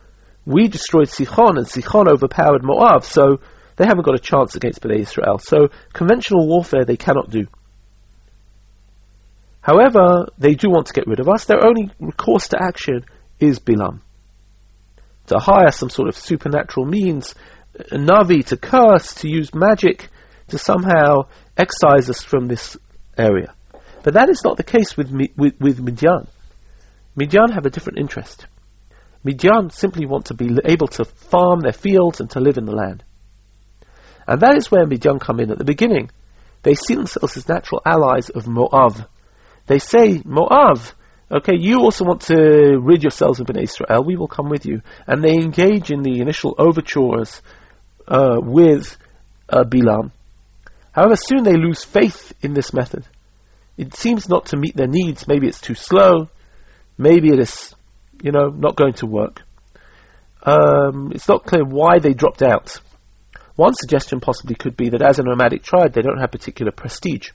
we 0.45 0.69
destroyed 0.69 1.09
Sichon 1.09 1.59
and 1.59 1.67
Sichon 1.67 2.07
overpowered 2.09 2.62
Moab, 2.62 3.03
so 3.03 3.41
they 3.75 3.87
haven't 3.87 4.05
got 4.05 4.15
a 4.15 4.21
chance 4.21 4.55
against 4.55 4.81
Bnei 4.83 5.01
Israel. 5.01 5.39
So 5.41 5.71
conventional 5.93 6.47
warfare 6.47 6.85
they 6.85 6.97
cannot 6.97 7.31
do. 7.31 7.49
However, 9.62 10.29
they 10.39 10.55
do 10.55 10.71
want 10.71 10.87
to 10.87 10.93
get 10.93 11.09
rid 11.09 11.19
of 11.19 11.29
us. 11.29 11.45
Their 11.45 11.67
only 11.67 11.91
recourse 11.99 12.47
to 12.49 12.62
action 12.62 13.05
is 13.41 13.59
Bilam. 13.59 14.03
To 15.27 15.39
hire 15.39 15.71
some 15.71 15.91
sort 15.91 16.09
of 16.09 16.17
supernatural 16.17 16.87
means, 16.87 17.35
a 17.75 17.97
Navi 17.97 18.45
to 18.47 18.57
curse, 18.57 19.15
to 19.17 19.29
use 19.29 19.55
magic, 19.55 20.09
to 20.49 20.59
somehow 20.59 21.29
excise 21.57 22.09
us 22.09 22.23
from 22.23 22.47
this 22.47 22.77
area. 23.19 23.55
But 24.03 24.15
that 24.15 24.29
is 24.29 24.43
not 24.45 24.57
the 24.57 24.62
case 24.62 24.97
with, 24.97 25.11
with, 25.37 25.61
with 25.61 25.81
Midian. 25.81 26.29
Midian 27.17 27.51
have 27.53 27.67
a 27.67 27.71
different 27.71 27.99
interest. 27.99 28.47
Midian 29.25 29.71
simply 29.71 30.07
want 30.07 30.27
to 30.27 30.35
be 30.35 30.57
able 30.65 30.87
to 30.89 31.05
farm 31.05 31.61
their 31.61 31.73
fields 31.73 32.21
and 32.21 32.31
to 32.31 32.41
live 32.41 32.59
in 32.59 32.67
the 32.67 32.77
land. 32.77 33.03
And 34.29 34.41
that 34.41 34.57
is 34.57 34.71
where 34.71 34.87
Midian 34.87 35.19
come 35.19 35.41
in 35.41 35.51
at 35.51 35.59
the 35.59 35.65
beginning. 35.65 36.11
They 36.62 36.75
see 36.75 36.95
themselves 36.95 37.37
as 37.37 37.49
natural 37.49 37.83
allies 37.85 38.29
of 38.29 38.47
Moab. 38.47 39.09
They 39.67 39.79
say, 39.79 40.23
Moab, 40.25 40.79
okay, 41.31 41.57
you 41.57 41.81
also 41.81 42.05
want 42.05 42.23
to 42.23 42.79
rid 42.81 43.03
yourselves 43.03 43.41
of 43.41 43.47
Bnei 43.47 43.65
Israel, 43.65 44.05
we 44.05 44.17
will 44.17 44.29
come 44.29 44.49
with 44.49 44.67
you. 44.67 44.83
And 45.07 45.23
they 45.23 45.35
engage 45.35 45.91
in 45.91 46.03
the 46.03 46.21
initial 46.21 46.55
overtures 46.59 47.43
uh, 48.07 48.39
with 48.41 48.97
uh, 49.49 49.65
Bilam. 49.65 50.12
However, 50.93 51.17
soon 51.17 51.43
they 51.43 51.57
lose 51.57 51.85
faith 51.85 52.33
in 52.41 52.55
this 52.55 52.73
method. 52.73 53.05
It 53.77 53.95
seems 53.95 54.29
not 54.29 54.47
to 54.47 54.57
meet 54.57 54.77
their 54.77 54.87
needs. 54.87 55.29
Maybe 55.29 55.47
it's 55.47 55.61
too 55.61 55.75
slow. 55.75 56.29
Maybe 56.97 57.29
it 57.29 57.39
is, 57.39 57.75
you 58.23 58.33
know, 58.33 58.49
not 58.49 58.77
going 58.77 58.95
to 58.95 59.07
work. 59.07 59.43
Um, 60.43 61.12
it's 61.15 61.29
not 61.29 61.45
clear 61.45 61.65
why 61.65 61.99
they 61.99 62.15
dropped 62.15 62.43
out. 62.43 62.81
One 63.57 63.75
suggestion 63.75 64.21
possibly 64.21 64.55
could 64.55 64.77
be 64.77 64.91
that 64.91 65.03
as 65.03 65.19
a 65.19 65.23
nomadic 65.23 65.62
tribe, 65.62 65.93
they 65.93 66.03
don't 66.03 66.21
have 66.21 66.31
particular 66.31 66.73
prestige. 66.73 67.31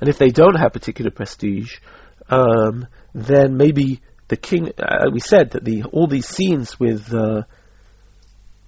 And 0.00 0.08
if 0.08 0.18
they 0.18 0.30
don't 0.30 0.56
have 0.56 0.72
particular 0.72 1.10
prestige, 1.10 1.76
um, 2.28 2.86
then 3.14 3.56
maybe 3.56 4.00
the 4.28 4.36
king. 4.36 4.72
Uh, 4.78 5.10
we 5.12 5.20
said 5.20 5.50
that 5.50 5.64
the 5.64 5.84
all 5.84 6.06
these 6.06 6.26
scenes 6.26 6.78
with 6.78 7.12
uh, 7.12 7.42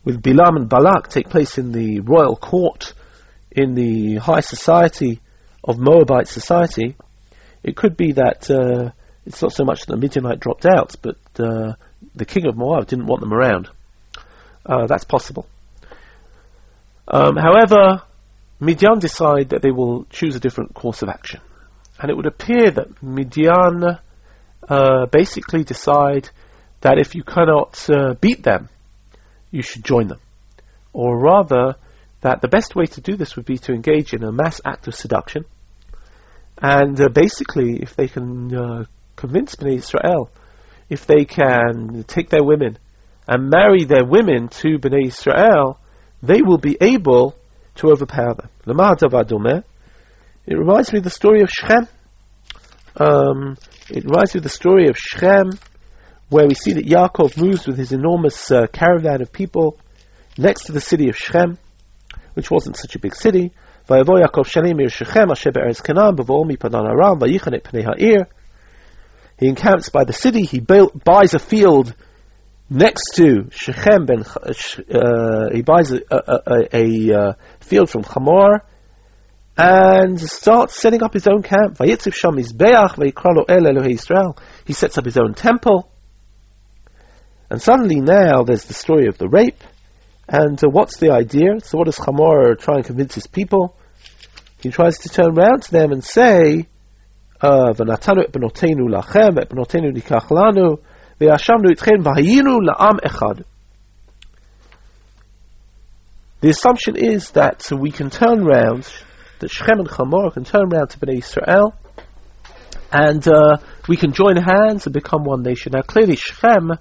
with 0.05 0.23
Bilam 0.23 0.57
and 0.57 0.69
Balak 0.69 1.09
take 1.09 1.29
place 1.29 1.59
in 1.59 1.73
the 1.73 2.01
royal 2.01 2.37
court, 2.37 2.95
in 3.51 3.75
the 3.75 4.17
high 4.17 4.41
society 4.41 5.21
of 5.65 5.79
Moabite 5.79 6.29
society. 6.29 6.97
It 7.63 7.77
could 7.77 7.97
be 7.97 8.13
that 8.13 8.49
uh, 8.51 8.93
it's 9.25 9.43
not 9.43 9.53
so 9.53 9.65
much 9.65 9.87
that 9.87 9.95
the 9.95 9.99
Midianite 9.99 10.39
dropped 10.39 10.67
out, 10.67 10.95
but 11.03 11.17
uh, 11.39 11.73
the 12.15 12.25
king 12.25 12.47
of 12.47 12.57
Moab 12.57 12.87
didn't 12.87 13.07
want 13.07 13.21
them 13.21 13.33
around. 13.33 13.69
Uh, 14.65 14.87
that's 14.87 15.05
possible. 15.05 15.47
Um, 17.09 17.37
however, 17.37 18.03
Midian 18.61 18.99
decide 18.99 19.51
that 19.51 19.63
they 19.63 19.71
will 19.71 20.05
choose 20.11 20.37
a 20.37 20.41
different 20.41 20.75
course 20.75 21.03
of 21.03 21.09
action. 21.09 21.41
And 21.99 22.11
it 22.11 22.17
would 22.17 22.27
appear 22.27 22.71
that 22.71 23.03
Midian 23.03 23.99
uh, 24.69 25.07
basically 25.07 25.65
decide 25.65 26.29
that 26.83 26.99
if 26.99 27.15
you 27.15 27.23
cannot 27.23 27.89
uh, 27.91 28.15
beat 28.15 28.43
them, 28.43 28.69
you 29.51 29.63
should 29.63 29.85
join 29.85 30.09
them. 30.09 30.21
Or 30.93 31.19
rather, 31.19 31.77
that 32.21 32.41
the 32.43 32.49
best 32.49 32.75
way 32.75 32.87
to 32.87 33.01
do 33.01 33.17
this 33.17 33.37
would 33.37 33.45
be 33.45 33.59
to 33.59 33.73
engage 33.73 34.13
in 34.13 34.25
a 34.25 34.33
mass 34.33 34.61
act 34.65 34.89
of 34.89 34.95
seduction. 34.95 35.45
And 36.61 37.01
uh, 37.01 37.09
basically, 37.09 37.83
if 37.83 37.97
they 37.97 38.09
can 38.09 38.55
uh, 38.55 38.85
convince 39.15 39.57
Bnei 39.57 39.77
Israel, 39.77 40.31
if 40.89 41.07
they 41.07 41.25
can 41.25 42.05
take 42.05 42.31
their 42.31 42.45
women 42.45 42.79
and 43.27 43.51
marry 43.51 43.85
their 43.85 44.05
women 44.05 44.49
to 44.49 44.79
Bnei 44.79 45.07
Israel, 45.09 45.79
they 46.23 46.43
will 46.43 46.59
be 46.59 46.77
able 46.81 47.37
to 47.77 47.91
overpower 47.91 48.35
them. 48.35 48.49
It 50.47 50.57
reminds 50.57 50.93
me 50.93 50.99
of 50.99 51.05
the 51.05 51.11
story 51.11 51.43
of 51.43 51.51
Shechem. 51.51 51.89
Um, 52.97 53.57
it 53.91 54.05
reminds 54.05 54.33
me 54.33 54.39
of 54.39 54.45
the 54.45 54.49
story 54.49 54.89
of 54.89 54.97
Shechem, 54.97 55.59
where 56.29 56.47
we 56.47 56.55
see 56.55 56.75
that 56.75 56.87
Yaakov 56.87 57.37
moves 57.37 57.67
with 57.67 57.77
his 57.77 57.91
enormous 57.91 58.53
uh, 58.53 58.69
caravan 58.73 59.23
of 59.23 59.33
people 59.33 59.77
next 60.39 60.67
to 60.67 60.73
the 60.73 60.81
city 60.81 61.09
of 61.09 61.17
Shechem, 61.17 61.59
which 62.35 62.49
wasn't 62.49 62.77
such 62.77 62.95
a 62.95 63.01
big 63.01 63.17
city. 63.17 63.51
He 63.89 63.95
encamps 69.49 69.89
by 69.91 70.05
the 70.05 70.13
city, 70.13 70.43
he 70.43 70.61
buys 70.61 71.35
a 71.35 71.39
field 71.41 71.95
next 72.71 73.17
to 73.17 73.49
Shechem 73.51 74.07
ben, 74.07 74.23
uh, 74.23 75.51
he 75.53 75.63
buys 75.63 75.91
a, 75.93 76.01
a, 76.11 76.41
a, 76.47 76.69
a 76.73 77.19
uh, 77.19 77.33
field 77.59 77.91
from 77.91 78.05
Hamor 78.05 78.63
and 79.57 80.21
starts 80.21 80.81
setting 80.81 81.03
up 81.03 81.15
his 81.15 81.27
own 81.27 81.43
camp. 81.43 81.79
He 81.81 81.93
sets 84.73 84.99
up 84.99 85.05
his 85.05 85.17
own 85.17 85.35
temple. 85.35 85.91
And 87.49 87.63
suddenly 87.63 88.01
now 88.01 88.43
there's 88.43 88.65
the 88.65 88.75
story 88.75 89.07
of 89.07 89.19
the 89.19 89.29
rape. 89.29 89.63
And 90.29 90.63
uh, 90.63 90.69
what's 90.69 90.99
the 90.99 91.13
idea? 91.13 91.61
So 91.63 91.79
what 91.79 91.85
does 91.85 91.99
Hamor 91.99 92.57
try 92.57 92.77
and 92.77 92.85
convince 92.85 93.15
his 93.15 93.27
people? 93.27 93.77
He 94.61 94.71
tries 94.71 94.99
to 94.99 95.09
turn 95.09 95.39
around 95.39 95.63
to 95.63 95.71
them 95.71 95.93
and 95.93 96.05
say, 96.05 96.67
uh, 97.41 97.73
the 106.41 106.49
assumption 106.51 106.97
is 106.97 107.31
that 107.33 107.63
we 107.73 107.91
can 107.91 108.11
turn 108.11 108.45
round, 108.45 108.87
that 109.41 109.51
Shechem 109.51 109.81
and 109.81 109.89
Chamor 109.89 110.33
can 110.33 110.45
turn 110.45 110.73
around 110.73 110.89
to 110.89 110.99
Bnei 110.99 111.19
Israel, 111.19 111.75
and 112.93 113.27
uh, 113.27 113.57
we 113.89 113.97
can 113.97 114.13
join 114.13 114.37
hands 114.37 114.87
and 114.87 114.93
become 114.93 115.25
one 115.25 115.43
nation. 115.43 115.73
Now 115.75 115.83
clearly 115.83 116.17
Shechem, 116.17 116.73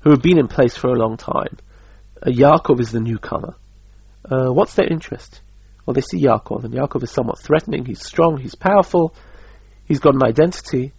who 0.00 0.10
have 0.10 0.22
been 0.22 0.38
in 0.38 0.48
place 0.48 0.76
for 0.76 0.88
a 0.88 0.98
long 0.98 1.16
time, 1.16 1.58
uh, 2.22 2.30
Yaakov 2.30 2.80
is 2.80 2.92
the 2.92 3.00
newcomer. 3.00 3.54
Uh, 4.24 4.52
what's 4.52 4.74
their 4.74 4.86
interest? 4.86 5.40
Well, 5.84 5.94
they 5.94 6.00
see 6.00 6.22
Yaakov, 6.22 6.64
and 6.64 6.72
Yaakov 6.72 7.02
is 7.02 7.10
somewhat 7.10 7.40
threatening, 7.40 7.84
he's 7.84 8.04
strong, 8.04 8.38
he's 8.38 8.54
powerful, 8.54 9.14
he's 9.84 9.98
got 9.98 10.14
an 10.14 10.22
identity, 10.22 10.92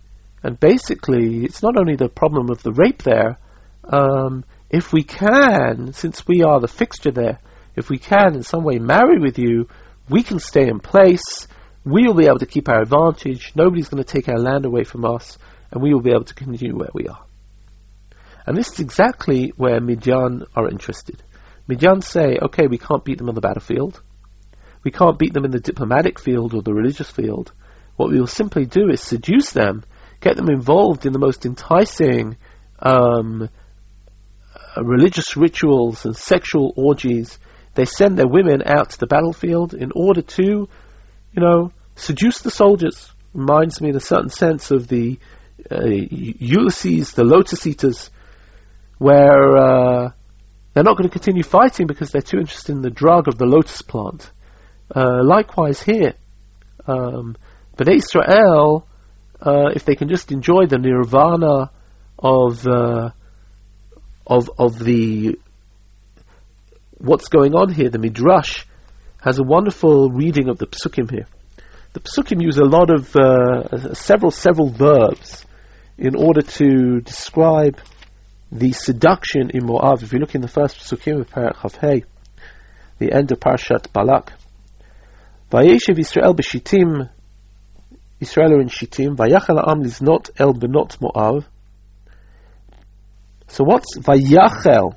and 0.43 0.59
basically, 0.59 1.45
it's 1.45 1.63
not 1.63 1.77
only 1.77 1.95
the 1.95 2.09
problem 2.09 2.49
of 2.49 2.61
the 2.63 2.73
rape 2.73 3.01
there. 3.01 3.39
Um, 3.85 4.43
if 4.69 4.91
we 4.91 5.03
can, 5.03 5.93
since 5.93 6.27
we 6.27 6.43
are 6.43 6.59
the 6.59 6.67
fixture 6.67 7.11
there, 7.11 7.39
if 7.77 7.89
we 7.89 7.97
can 7.97 8.35
in 8.35 8.43
some 8.43 8.63
way 8.63 8.77
marry 8.77 9.19
with 9.19 9.39
you, 9.39 9.69
we 10.09 10.23
can 10.23 10.39
stay 10.39 10.67
in 10.67 10.79
place. 10.79 11.47
We 11.85 12.07
will 12.07 12.13
be 12.13 12.27
able 12.27 12.39
to 12.39 12.45
keep 12.45 12.69
our 12.69 12.81
advantage. 12.81 13.51
Nobody's 13.55 13.89
going 13.89 14.03
to 14.03 14.09
take 14.09 14.29
our 14.29 14.39
land 14.39 14.65
away 14.65 14.83
from 14.83 15.05
us, 15.05 15.37
and 15.71 15.81
we 15.81 15.93
will 15.93 16.01
be 16.01 16.11
able 16.11 16.25
to 16.25 16.33
continue 16.33 16.75
where 16.75 16.91
we 16.93 17.07
are. 17.07 17.23
And 18.45 18.57
this 18.57 18.73
is 18.73 18.79
exactly 18.79 19.53
where 19.55 19.79
Midian 19.79 20.43
are 20.55 20.69
interested. 20.69 21.21
Midian 21.67 22.01
say, 22.01 22.37
okay, 22.41 22.67
we 22.67 22.77
can't 22.77 23.05
beat 23.05 23.17
them 23.17 23.29
on 23.29 23.35
the 23.35 23.41
battlefield. 23.41 24.01
We 24.83 24.91
can't 24.91 25.17
beat 25.17 25.33
them 25.33 25.45
in 25.45 25.51
the 25.51 25.59
diplomatic 25.59 26.19
field 26.19 26.53
or 26.53 26.61
the 26.61 26.73
religious 26.73 27.09
field. 27.09 27.53
What 27.95 28.09
we 28.09 28.19
will 28.19 28.27
simply 28.27 28.65
do 28.65 28.89
is 28.89 29.01
seduce 29.01 29.51
them 29.51 29.85
get 30.23 30.37
them 30.37 30.49
involved 30.49 31.05
in 31.05 31.11
the 31.11 31.19
most 31.19 31.45
enticing 31.45 32.37
um, 32.79 33.49
uh, 34.75 34.83
religious 34.83 35.35
rituals 35.35 36.05
and 36.05 36.15
sexual 36.15 36.73
orgies. 36.77 37.37
They 37.75 37.85
send 37.85 38.17
their 38.17 38.27
women 38.27 38.61
out 38.65 38.91
to 38.91 38.99
the 38.99 39.07
battlefield 39.07 39.73
in 39.73 39.91
order 39.95 40.21
to, 40.21 40.43
you 40.43 41.41
know, 41.41 41.71
seduce 41.95 42.39
the 42.39 42.51
soldiers. 42.51 43.11
Reminds 43.33 43.81
me 43.81 43.89
in 43.89 43.95
a 43.95 43.99
certain 43.99 44.29
sense 44.29 44.71
of 44.71 44.87
the 44.87 45.19
uh, 45.71 45.85
Ulysses, 45.85 47.13
the 47.13 47.23
Lotus 47.23 47.65
Eaters, 47.65 48.11
where 48.99 49.57
uh, 49.57 50.11
they're 50.73 50.83
not 50.83 50.97
going 50.97 51.09
to 51.09 51.13
continue 51.13 51.43
fighting 51.43 51.87
because 51.87 52.11
they're 52.11 52.21
too 52.21 52.37
interested 52.37 52.73
in 52.73 52.81
the 52.81 52.89
drug 52.91 53.27
of 53.27 53.37
the 53.37 53.45
lotus 53.45 53.81
plant. 53.81 54.29
Uh, 54.95 55.23
likewise 55.23 55.81
here, 55.81 56.13
um, 56.85 57.35
but 57.75 57.87
Israel 57.87 58.85
uh, 59.45 59.69
if 59.75 59.85
they 59.85 59.95
can 59.95 60.07
just 60.07 60.31
enjoy 60.31 60.65
the 60.65 60.77
nirvana 60.77 61.69
of 62.17 62.65
uh, 62.65 63.09
of 64.25 64.49
of 64.57 64.79
the 64.79 65.37
what's 67.03 67.27
going 67.27 67.53
on 67.53 67.71
here, 67.71 67.89
the 67.89 67.99
midrash 67.99 68.63
has 69.21 69.37
a 69.37 69.43
wonderful 69.43 70.09
reading 70.09 70.49
of 70.49 70.57
the 70.57 70.67
psukim 70.67 71.11
here. 71.11 71.27
The 71.91 71.99
psukim 71.99 72.41
use 72.41 72.57
a 72.57 72.63
lot 72.63 72.89
of 72.89 73.15
uh, 73.15 73.93
several 73.93 74.31
several 74.31 74.69
verbs 74.69 75.45
in 75.97 76.15
order 76.15 76.41
to 76.41 77.01
describe 77.01 77.79
the 78.51 78.71
seduction 78.71 79.51
in 79.51 79.65
Moab. 79.65 80.01
If 80.01 80.13
you 80.13 80.19
look 80.19 80.33
in 80.33 80.41
the 80.41 80.47
first 80.47 80.77
Psukim 80.79 81.21
of 81.21 81.29
Parak 81.29 81.55
Chavhei, 81.55 82.03
the 82.99 83.11
end 83.11 83.31
of 83.31 83.39
Parshat 83.39 83.91
Balak, 83.93 84.33
Vayeshev 85.51 85.99
Israel 85.99 86.33
b'Shittim, 86.33 87.09
Israel 88.19 88.61
in 88.61 88.69
Shittim, 88.69 89.15
Vayachal 89.15 89.63
Am 89.67 89.83
liznot 89.83 90.29
el 90.37 90.53
benot 90.53 90.99
Moab. 91.01 91.45
So 93.47 93.63
what's 93.63 93.97
Vayachel? 93.97 94.95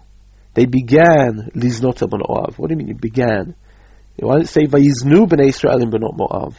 They 0.56 0.64
began 0.64 1.50
liznot 1.54 2.00
el 2.00 2.08
benot 2.08 2.30
Moab. 2.30 2.54
What 2.54 2.68
do 2.68 2.72
you 2.72 2.78
mean 2.78 2.88
it 2.88 2.98
began? 2.98 3.54
Why 4.18 4.36
did 4.36 4.44
it 4.44 4.48
say 4.48 4.62
Vayiznu 4.62 5.28
b'nei 5.28 5.48
Israel 5.48 5.82
in 5.82 5.90
benot 5.90 6.16
Moab? 6.16 6.54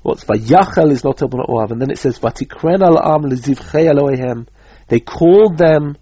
What's 0.00 0.24
Vayachel 0.24 0.90
is 0.90 1.04
not 1.04 1.20
el 1.20 1.28
benot 1.28 1.70
and 1.70 1.82
then 1.82 1.90
it 1.90 1.98
says 1.98 2.18
Vatikren 2.18 2.80
al 2.80 2.98
Am 2.98 3.24
lizivchei 3.30 3.92
Eloheim. 3.92 4.48
They 4.88 5.00
called 5.00 5.58
them 5.58 5.98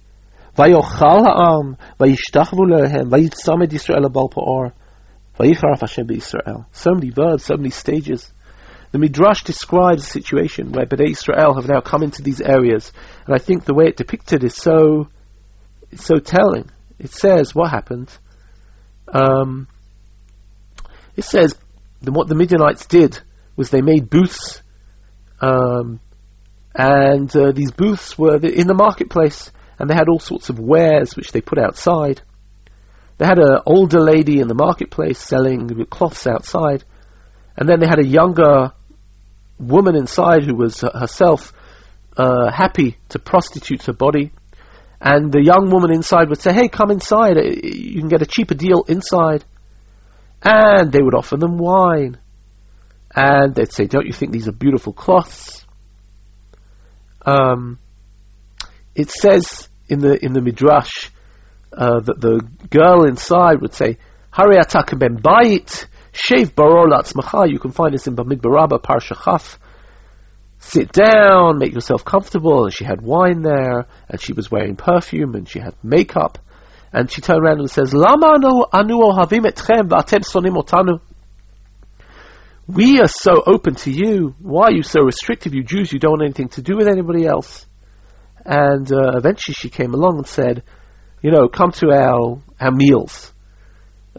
Vayochal 0.57 1.25
ha'am, 1.25 1.77
vayishtachvu 1.99 2.71
lehem, 2.71 3.11
vayitzamed 3.11 3.73
Yisrael 3.73 4.07
abal 4.07 4.31
pa'or, 4.31 4.73
vayicharaf 5.41 5.81
Hashem 5.81 6.09
Israel. 6.13 6.67
So 6.71 6.93
many 6.93 7.11
verbs, 7.11 7.47
so 7.47 7.57
many 7.57 7.71
stages. 7.71 8.33
The 8.93 9.01
Midrash 9.01 9.43
describes 9.43 10.05
a 10.05 10.11
situation 10.11 10.71
where 10.71 10.87
Bnei 10.87 11.11
Israel 11.11 11.57
have 11.57 11.69
now 11.69 11.81
come 11.81 12.05
into 12.05 12.23
these 12.23 12.41
areas, 12.41 12.93
and 13.27 13.35
I 13.35 13.39
think 13.39 13.65
the 13.65 13.75
way 13.75 13.87
it 13.87 13.97
depicted 13.97 14.45
is 14.45 14.55
so, 14.55 15.09
so 15.97 16.21
telling. 16.21 16.71
It 16.99 17.11
says 17.13 17.55
what 17.55 17.71
happened. 17.71 18.11
Um, 19.13 19.69
it 21.17 21.25
says 21.25 21.55
that 22.03 22.13
what 22.13 22.29
the 22.29 22.35
Midianites 22.35 22.87
did 22.87 23.21
was 23.57 23.71
they 23.71 23.83
made 23.83 24.11
booths, 24.11 24.63
um, 25.41 26.01
and 26.75 27.35
uh, 27.35 27.53
these 27.53 27.73
booths 27.73 28.17
were 28.19 28.37
in 28.37 28.67
the 28.67 28.75
marketplace 28.75 29.51
and 29.79 29.89
they 29.89 29.95
had 29.95 30.09
all 30.09 30.19
sorts 30.19 30.51
of 30.51 30.59
wares 30.59 31.17
which 31.17 31.33
they 31.33 31.41
put 31.41 31.59
outside. 31.59 32.21
They 33.19 33.27
had 33.27 33.39
an 33.39 33.61
older 33.67 34.01
lady 34.01 34.41
in 34.41 34.49
the 34.49 34.55
marketplace 34.55 35.19
selling 35.19 35.85
cloths 35.87 36.27
outside, 36.27 36.85
and 37.57 37.69
then 37.69 37.81
they 37.81 37.87
had 37.87 37.99
a 37.99 38.07
younger 38.07 38.73
woman 39.59 39.97
inside 39.97 40.45
who 40.45 40.55
was 40.55 40.81
herself 40.81 41.53
uh, 42.17 42.51
happy 42.51 42.97
to 43.11 43.19
prostitute 43.19 43.85
her 43.85 43.93
body. 43.93 44.33
And 45.01 45.31
the 45.31 45.43
young 45.43 45.71
woman 45.71 45.93
inside 45.93 46.29
would 46.29 46.41
say, 46.41 46.53
"Hey, 46.53 46.69
come 46.69 46.91
inside. 46.91 47.37
You 47.37 48.01
can 48.01 48.09
get 48.09 48.23
a 48.23 48.27
cheaper 48.27 48.55
deal 48.55 48.85
inside." 48.89 49.45
And 50.43 50.91
they 50.91 51.03
would 51.03 51.15
offer 51.15 51.37
them 51.37 51.57
wine, 51.57 52.19
and 53.15 53.55
they'd 53.55 53.73
say, 53.73 53.87
"Don't 53.87 54.07
you 54.07 54.13
think 54.13 54.33
these 54.33 54.49
are 54.49 54.53
beautiful 54.53 54.93
cloths?" 54.93 55.67
Um, 57.25 57.79
it 58.95 59.11
says 59.11 59.69
in 59.89 60.01
the 60.01 60.25
in 60.25 60.33
the 60.33 60.41
midrash 60.41 61.11
uh, 61.73 62.01
that 62.01 62.21
the 62.21 62.41
girl 62.71 63.05
inside 63.05 63.61
would 63.61 63.75
say, 63.75 63.99
"Hari 64.31 64.57
ataka 64.57 64.99
ben 64.99 65.19
bayit, 65.19 65.87
shave 66.13 66.55
baror 66.55 66.89
latzmacha." 66.89 67.51
You 67.51 67.59
can 67.59 67.71
find 67.71 67.95
this 67.95 68.07
in 68.07 68.17
Bamidbar 68.17 68.53
Rabbah 68.53 68.79
Parsha 68.79 69.17
Chaf. 69.23 69.59
Sit 70.59 70.93
down, 70.93 71.59
make 71.59 71.73
yourself 71.73 72.05
comfortable. 72.05 72.65
And 72.65 72.75
she 72.75 72.85
had 72.85 73.01
wine 73.01 73.43
there, 73.43 73.87
and 74.09 74.21
she 74.21 74.33
was 74.33 74.51
wearing 74.51 74.77
perfume, 74.77 75.35
and 75.35 75.49
she 75.49 75.61
had 75.61 75.75
makeup. 75.83 76.39
And 76.93 77.11
she 77.11 77.21
turned 77.21 77.45
around 77.45 77.61
and 77.61 77.71
says, 77.71 77.93
"Lama 77.93 78.39
anu 78.73 78.99
ohavim 79.01 79.45
etchem 79.47 79.89
v'atem 79.89 80.25
sonim 80.25 80.63
otanu." 80.63 81.01
We 82.67 83.01
are 83.01 83.09
so 83.09 83.43
open 83.47 83.77
to 83.77 83.91
you. 83.91 84.35
Why 84.41 84.67
are 84.67 84.73
you 84.73 84.83
so 84.83 85.01
restrictive, 85.01 85.55
you 85.55 85.63
Jews? 85.63 85.91
You 85.91 85.99
don't 85.99 86.13
want 86.13 86.23
anything 86.25 86.49
to 86.51 86.63
do 86.63 86.77
with 86.77 86.87
anybody 86.87 87.27
else. 87.27 87.67
And 88.45 88.91
uh, 88.93 89.17
eventually 89.17 89.55
she 89.55 89.71
came 89.71 89.95
along 89.95 90.19
and 90.19 90.27
said, 90.27 90.63
you 91.23 91.31
know, 91.31 91.49
come 91.49 91.73
to 91.73 91.91
our, 91.91 92.43
our 92.61 92.71
meals. 92.71 93.33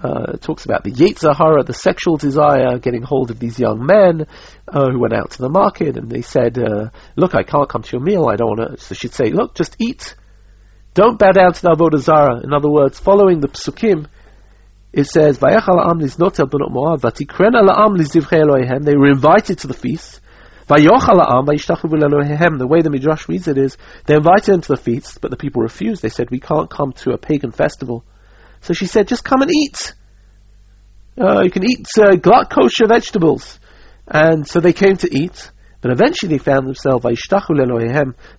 Uh, 0.01 0.37
talks 0.37 0.63
about 0.63 0.85
the 0.85 0.91
Yetzer 0.91 1.35
Hara, 1.35 1.63
the 1.63 1.73
sexual 1.73 2.15
desire, 2.15 2.79
getting 2.79 3.01
hold 3.01 3.31
of 3.31 3.39
these 3.39 3.59
young 3.59 3.85
men 3.85 4.27
uh, 4.67 4.89
who 4.89 4.99
went 4.99 5.13
out 5.13 5.31
to 5.31 5.41
the 5.41 5.49
market, 5.49 5.97
and 5.97 6.09
they 6.09 6.21
said, 6.21 6.57
uh, 6.57 6.89
"Look, 7.17 7.35
I 7.35 7.43
can't 7.43 7.67
come 7.67 7.81
to 7.83 7.91
your 7.91 8.01
meal. 8.01 8.27
I 8.27 8.37
don't 8.37 8.57
want 8.57 8.77
to." 8.77 8.83
So 8.83 8.95
she'd 8.95 9.13
say, 9.13 9.31
"Look, 9.31 9.55
just 9.55 9.75
eat. 9.77 10.15
Don't 10.93 11.19
bow 11.19 11.31
down 11.31 11.51
to 11.51 11.61
the 11.61 11.69
avodah 11.71 11.97
zara." 11.99 12.39
In 12.41 12.53
other 12.53 12.69
words, 12.69 12.97
following 12.97 13.41
the 13.41 13.49
psukim, 13.49 14.07
it 14.93 15.03
says, 15.03 15.37
"Vayachal 15.37 15.85
am 15.85 15.99
liznot 15.99 16.39
el 16.39 16.47
benot 16.47 16.71
Moab, 16.71 17.01
vatikren 17.01 17.55
am 17.55 17.95
lizivchei 17.97 18.85
They 18.85 18.95
were 18.95 19.09
invited 19.09 19.57
to 19.59 19.67
the 19.67 19.73
feast. 19.73 20.21
The 20.69 22.67
way 22.69 22.81
the 22.81 22.89
Midrash 22.91 23.27
reads 23.27 23.47
it 23.47 23.57
is, 23.57 23.75
they 24.05 24.13
invited 24.13 24.53
him 24.53 24.61
to 24.61 24.67
the 24.67 24.77
feast, 24.77 25.19
but 25.19 25.31
the 25.31 25.37
people 25.37 25.63
refused. 25.63 26.03
They 26.03 26.09
said, 26.09 26.29
we 26.29 26.39
can't 26.39 26.69
come 26.69 26.93
to 26.93 27.11
a 27.13 27.17
pagan 27.17 27.51
festival. 27.51 28.05
So 28.61 28.73
she 28.73 28.85
said, 28.85 29.07
just 29.07 29.23
come 29.23 29.41
and 29.41 29.51
eat. 29.51 29.93
Uh, 31.19 31.41
you 31.43 31.51
can 31.51 31.63
eat 31.69 31.87
uh, 31.97 32.15
kosher 32.49 32.87
vegetables. 32.87 33.59
And 34.07 34.47
so 34.47 34.59
they 34.59 34.73
came 34.73 34.97
to 34.97 35.13
eat, 35.13 35.51
but 35.81 35.91
eventually 35.91 36.29
they 36.29 36.43
found 36.43 36.65
themselves 36.65 37.05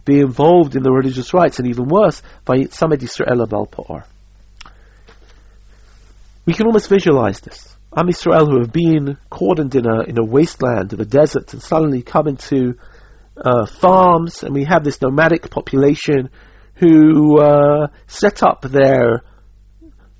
be 0.05 0.21
involved 0.21 0.77
in 0.77 0.83
the 0.83 0.91
religious 0.91 1.33
rites, 1.33 1.59
and 1.59 1.69
even 1.69 1.89
worse, 1.89 2.23
by 2.45 2.65
Samed 2.65 3.01
Yisrael 3.01 3.49
Bal 3.49 4.05
We 6.45 6.55
can 6.55 6.67
almost 6.67 6.89
visualize 6.89 7.41
this. 7.41 7.77
Am 7.97 8.09
Israel 8.09 8.47
who 8.47 8.61
have 8.61 8.73
been 8.73 9.19
cordoned 9.31 9.75
in 9.75 9.85
a 9.85 10.03
in 10.03 10.17
a 10.17 10.25
wasteland 10.25 10.93
of 10.93 11.01
a 11.01 11.05
desert 11.05 11.53
and 11.53 11.61
suddenly 11.61 12.03
come 12.03 12.29
into 12.29 12.75
uh, 13.37 13.67
farms, 13.67 14.45
and 14.45 14.55
we 14.55 14.65
have 14.65 14.85
this 14.85 15.03
nomadic 15.03 15.51
population 15.51 16.31
who 16.75 17.41
uh, 17.41 17.89
set 18.07 18.43
up 18.43 18.63
their 18.63 19.23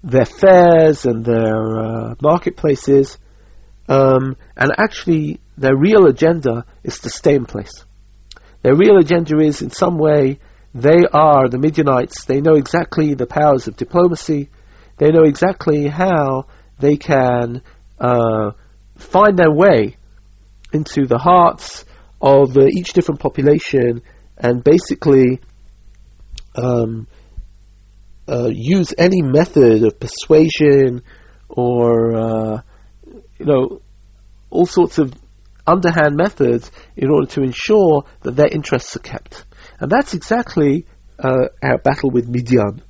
their 0.03 0.25
fairs 0.25 1.05
and 1.05 1.25
their 1.25 1.79
uh, 1.79 2.15
marketplaces, 2.23 3.19
um, 3.89 4.37
and 4.57 4.73
actually 4.79 5.41
their 5.59 5.77
real 5.77 6.07
agenda 6.07 6.65
is 6.83 7.01
to 7.01 7.11
stay 7.11 7.35
in 7.35 7.45
place. 7.45 7.85
Their 8.63 8.77
real 8.77 8.99
agenda 8.99 9.39
is, 9.41 9.63
in 9.63 9.71
some 9.71 9.99
way, 9.99 10.39
they 10.75 11.05
are 11.13 11.49
the 11.49 11.59
Midianites. 11.59 12.25
They 12.25 12.41
know 12.41 12.55
exactly 12.55 13.15
the 13.15 13.27
powers 13.27 13.67
of 13.67 13.77
diplomacy. 13.77 14.51
They 14.99 15.11
know 15.11 15.25
exactly 15.25 15.89
how 15.89 16.47
they 16.79 16.97
can 16.97 17.63
uh, 17.99 18.53
find 18.97 19.39
their 19.39 19.51
way 19.51 19.97
into 20.73 21.07
the 21.07 21.19
hearts 21.19 21.85
of 22.21 22.57
uh, 22.57 22.67
each 22.67 22.93
different 22.93 23.21
population 23.21 24.03
and 24.37 24.63
basically 24.63 25.41
um, 26.55 27.07
uh, 28.31 28.49
use 28.53 28.95
any 28.97 29.23
method 29.23 29.83
of 29.83 29.99
persuasion 29.99 31.03
or 31.49 32.15
uh, 32.15 32.63
you 33.39 33.47
know 33.47 33.83
all 34.51 34.67
sorts 34.67 34.99
of 34.99 35.13
underhand 35.67 36.17
methods 36.17 36.71
in 36.97 37.11
order 37.11 37.27
to 37.27 37.43
ensure 37.43 38.05
that 38.23 38.37
their 38.37 38.49
interests 38.49 38.97
are 38.97 39.01
kept. 39.01 39.45
And 39.79 39.91
that's 39.91 40.15
exactly 40.15 40.87
uh, 41.19 41.49
our 41.63 41.79
battle 41.79 42.11
with 42.11 42.29
Midian. 42.29 42.83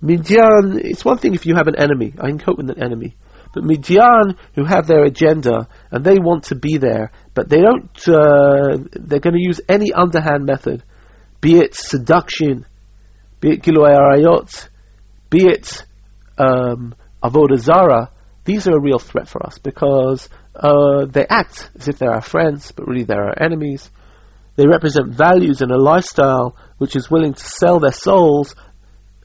Midian, 0.00 0.80
it's 0.82 1.04
one 1.04 1.18
thing 1.18 1.34
if 1.34 1.46
you 1.46 1.54
have 1.54 1.66
an 1.66 1.76
enemy. 1.76 2.14
I 2.18 2.28
can 2.28 2.38
cope 2.38 2.58
with 2.58 2.70
an 2.70 2.82
enemy. 2.82 3.16
But 3.52 3.64
Midian, 3.64 4.36
who 4.54 4.64
have 4.64 4.86
their 4.86 5.04
agenda 5.04 5.68
and 5.90 6.04
they 6.04 6.18
want 6.18 6.44
to 6.44 6.54
be 6.54 6.78
there, 6.78 7.10
but 7.34 7.48
they 7.48 7.60
don't, 7.60 8.08
uh, 8.08 8.78
they're 8.92 9.20
going 9.20 9.34
to 9.34 9.42
use 9.42 9.60
any 9.68 9.92
underhand 9.92 10.44
method, 10.44 10.84
be 11.40 11.58
it 11.58 11.74
seduction, 11.74 12.66
be 13.40 13.50
it 13.50 13.62
Giloi 13.62 13.96
Arayot, 13.96 14.68
be 15.30 15.46
it 15.46 15.84
um, 16.38 16.94
Avodah 17.22 17.58
Zara, 17.58 18.10
these 18.44 18.66
are 18.68 18.76
a 18.76 18.80
real 18.80 18.98
threat 18.98 19.28
for 19.28 19.46
us 19.46 19.58
because 19.58 20.28
uh, 20.54 21.06
they 21.06 21.26
act 21.26 21.70
as 21.78 21.88
if 21.88 21.98
they're 21.98 22.12
our 22.12 22.20
friends, 22.20 22.72
but 22.72 22.86
really 22.86 23.04
they're 23.04 23.28
our 23.28 23.42
enemies. 23.42 23.90
They 24.56 24.66
represent 24.66 25.14
values 25.14 25.62
and 25.62 25.70
a 25.70 25.78
lifestyle 25.78 26.56
which 26.78 26.96
is 26.96 27.10
willing 27.10 27.34
to 27.34 27.44
sell 27.44 27.78
their 27.78 27.92
souls 27.92 28.54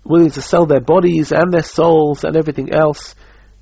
willing 0.05 0.29
to 0.29 0.41
sell 0.41 0.65
their 0.65 0.79
bodies 0.79 1.31
and 1.31 1.51
their 1.51 1.63
souls 1.63 2.23
and 2.23 2.37
everything 2.37 2.71
else. 2.71 3.15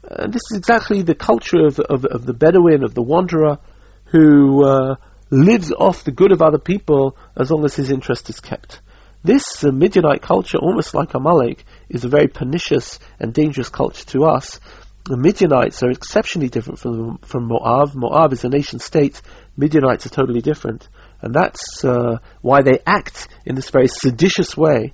And 0.03 0.31
this 0.31 0.41
is 0.51 0.57
exactly 0.57 1.01
the 1.01 1.15
culture 1.15 1.65
of, 1.65 1.79
of, 1.79 2.05
of 2.05 2.25
the 2.25 2.33
Bedouin, 2.33 2.83
of 2.83 2.93
the 2.93 3.01
wanderer, 3.01 3.59
who 4.05 4.65
uh, 4.65 4.95
lives 5.31 5.71
off 5.71 6.03
the 6.03 6.11
good 6.11 6.31
of 6.31 6.41
other 6.41 6.59
people 6.59 7.17
as 7.35 7.49
long 7.49 7.63
as 7.63 7.75
his 7.75 7.89
interest 7.89 8.29
is 8.29 8.39
kept. 8.39 8.81
This 9.23 9.63
uh, 9.63 9.71
Midianite 9.71 10.21
culture, 10.21 10.57
almost 10.57 10.93
like 10.93 11.13
Amalek, 11.13 11.63
is 11.89 12.03
a 12.03 12.09
very 12.09 12.27
pernicious 12.27 12.99
and 13.19 13.33
dangerous 13.33 13.69
culture 13.69 14.05
to 14.07 14.25
us. 14.25 14.59
The 15.05 15.17
Midianites 15.17 15.83
are 15.83 15.89
exceptionally 15.89 16.49
different 16.49 16.79
from, 16.79 17.17
from 17.19 17.47
Moab. 17.47 17.93
Moab 17.93 18.33
is 18.33 18.43
a 18.43 18.49
nation 18.49 18.79
state. 18.79 19.21
Midianites 19.57 20.05
are 20.05 20.09
totally 20.09 20.41
different. 20.41 20.87
And 21.21 21.33
that's 21.33 21.83
uh, 21.85 22.17
why 22.41 22.61
they 22.63 22.79
act 22.85 23.27
in 23.45 23.55
this 23.55 23.69
very 23.69 23.87
seditious 23.87 24.57
way 24.57 24.93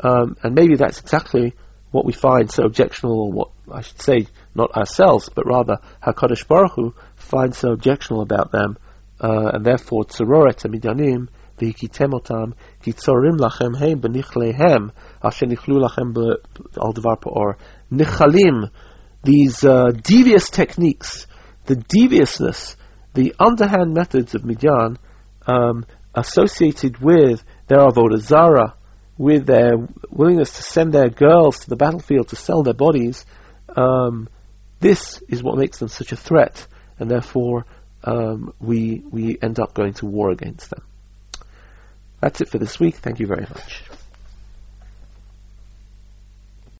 um, 0.00 0.36
and 0.42 0.54
maybe 0.54 0.76
that's 0.76 1.00
exactly 1.00 1.54
what 1.90 2.06
we 2.06 2.12
find 2.12 2.50
so 2.50 2.64
objectionable, 2.64 3.20
or 3.20 3.32
what 3.32 3.50
I 3.70 3.82
should 3.82 4.00
say, 4.00 4.26
not 4.54 4.74
ourselves, 4.76 5.28
but 5.34 5.46
rather 5.46 5.78
HaKadosh 6.02 6.48
Baruch 6.48 6.72
Hu 6.72 6.94
finds 7.16 7.58
so 7.58 7.72
objectionable 7.72 8.22
about 8.22 8.50
them, 8.50 8.78
uh, 9.20 9.50
and 9.52 9.64
therefore 9.64 10.04
Tzeroret 10.04 10.64
and 10.64 10.72
והכיתם 11.61 12.13
אותם, 12.13 12.51
כי 12.81 12.91
צורים 12.91 13.35
לכם 13.39 13.75
הם 13.79 14.01
בנכליהם, 14.01 14.87
אשר 15.19 15.45
נכלו 15.45 15.79
לכם 15.79 16.03
על 16.77 16.91
דבר 16.93 17.15
פאור. 17.19 17.51
ניחלים, 17.91 18.53
these 19.23 19.63
uh, 19.63 19.91
devious 19.91 20.49
techniques, 20.49 21.27
the 21.65 21.75
deviousness, 21.75 22.75
the 23.13 23.33
underhand 23.39 23.93
methods 23.93 24.35
of 24.35 24.45
Midian 24.45 24.97
um, 25.47 25.85
associated 26.13 26.99
with 26.99 27.43
their 27.67 27.79
avodah 27.79 28.19
zara, 28.19 28.75
with 29.17 29.47
their 29.47 29.71
willingness 30.09 30.55
to 30.57 30.63
send 30.63 30.93
their 30.93 31.09
girls 31.09 31.59
to 31.59 31.69
the 31.69 31.75
battlefield 31.75 32.27
to 32.29 32.35
sell 32.35 32.63
their 32.63 32.73
bodies, 32.73 33.25
um, 33.75 34.29
this 34.79 35.21
is 35.27 35.41
what 35.41 35.57
makes 35.57 35.79
them 35.79 35.87
such 35.87 36.11
a 36.11 36.15
threat, 36.15 36.67
and 36.99 37.09
therefore 37.09 37.65
um, 38.03 38.53
we 38.59 39.03
we 39.11 39.37
end 39.41 39.59
up 39.59 39.73
going 39.73 39.93
to 39.93 40.05
war 40.05 40.29
against 40.29 40.69
them. 40.69 40.83
That's 42.22 42.40
it 42.40 42.48
for 42.48 42.58
this 42.58 42.78
week. 42.78 42.94
Thank 42.98 43.18
you 43.18 43.26
very 43.26 43.42
much. 43.42 43.82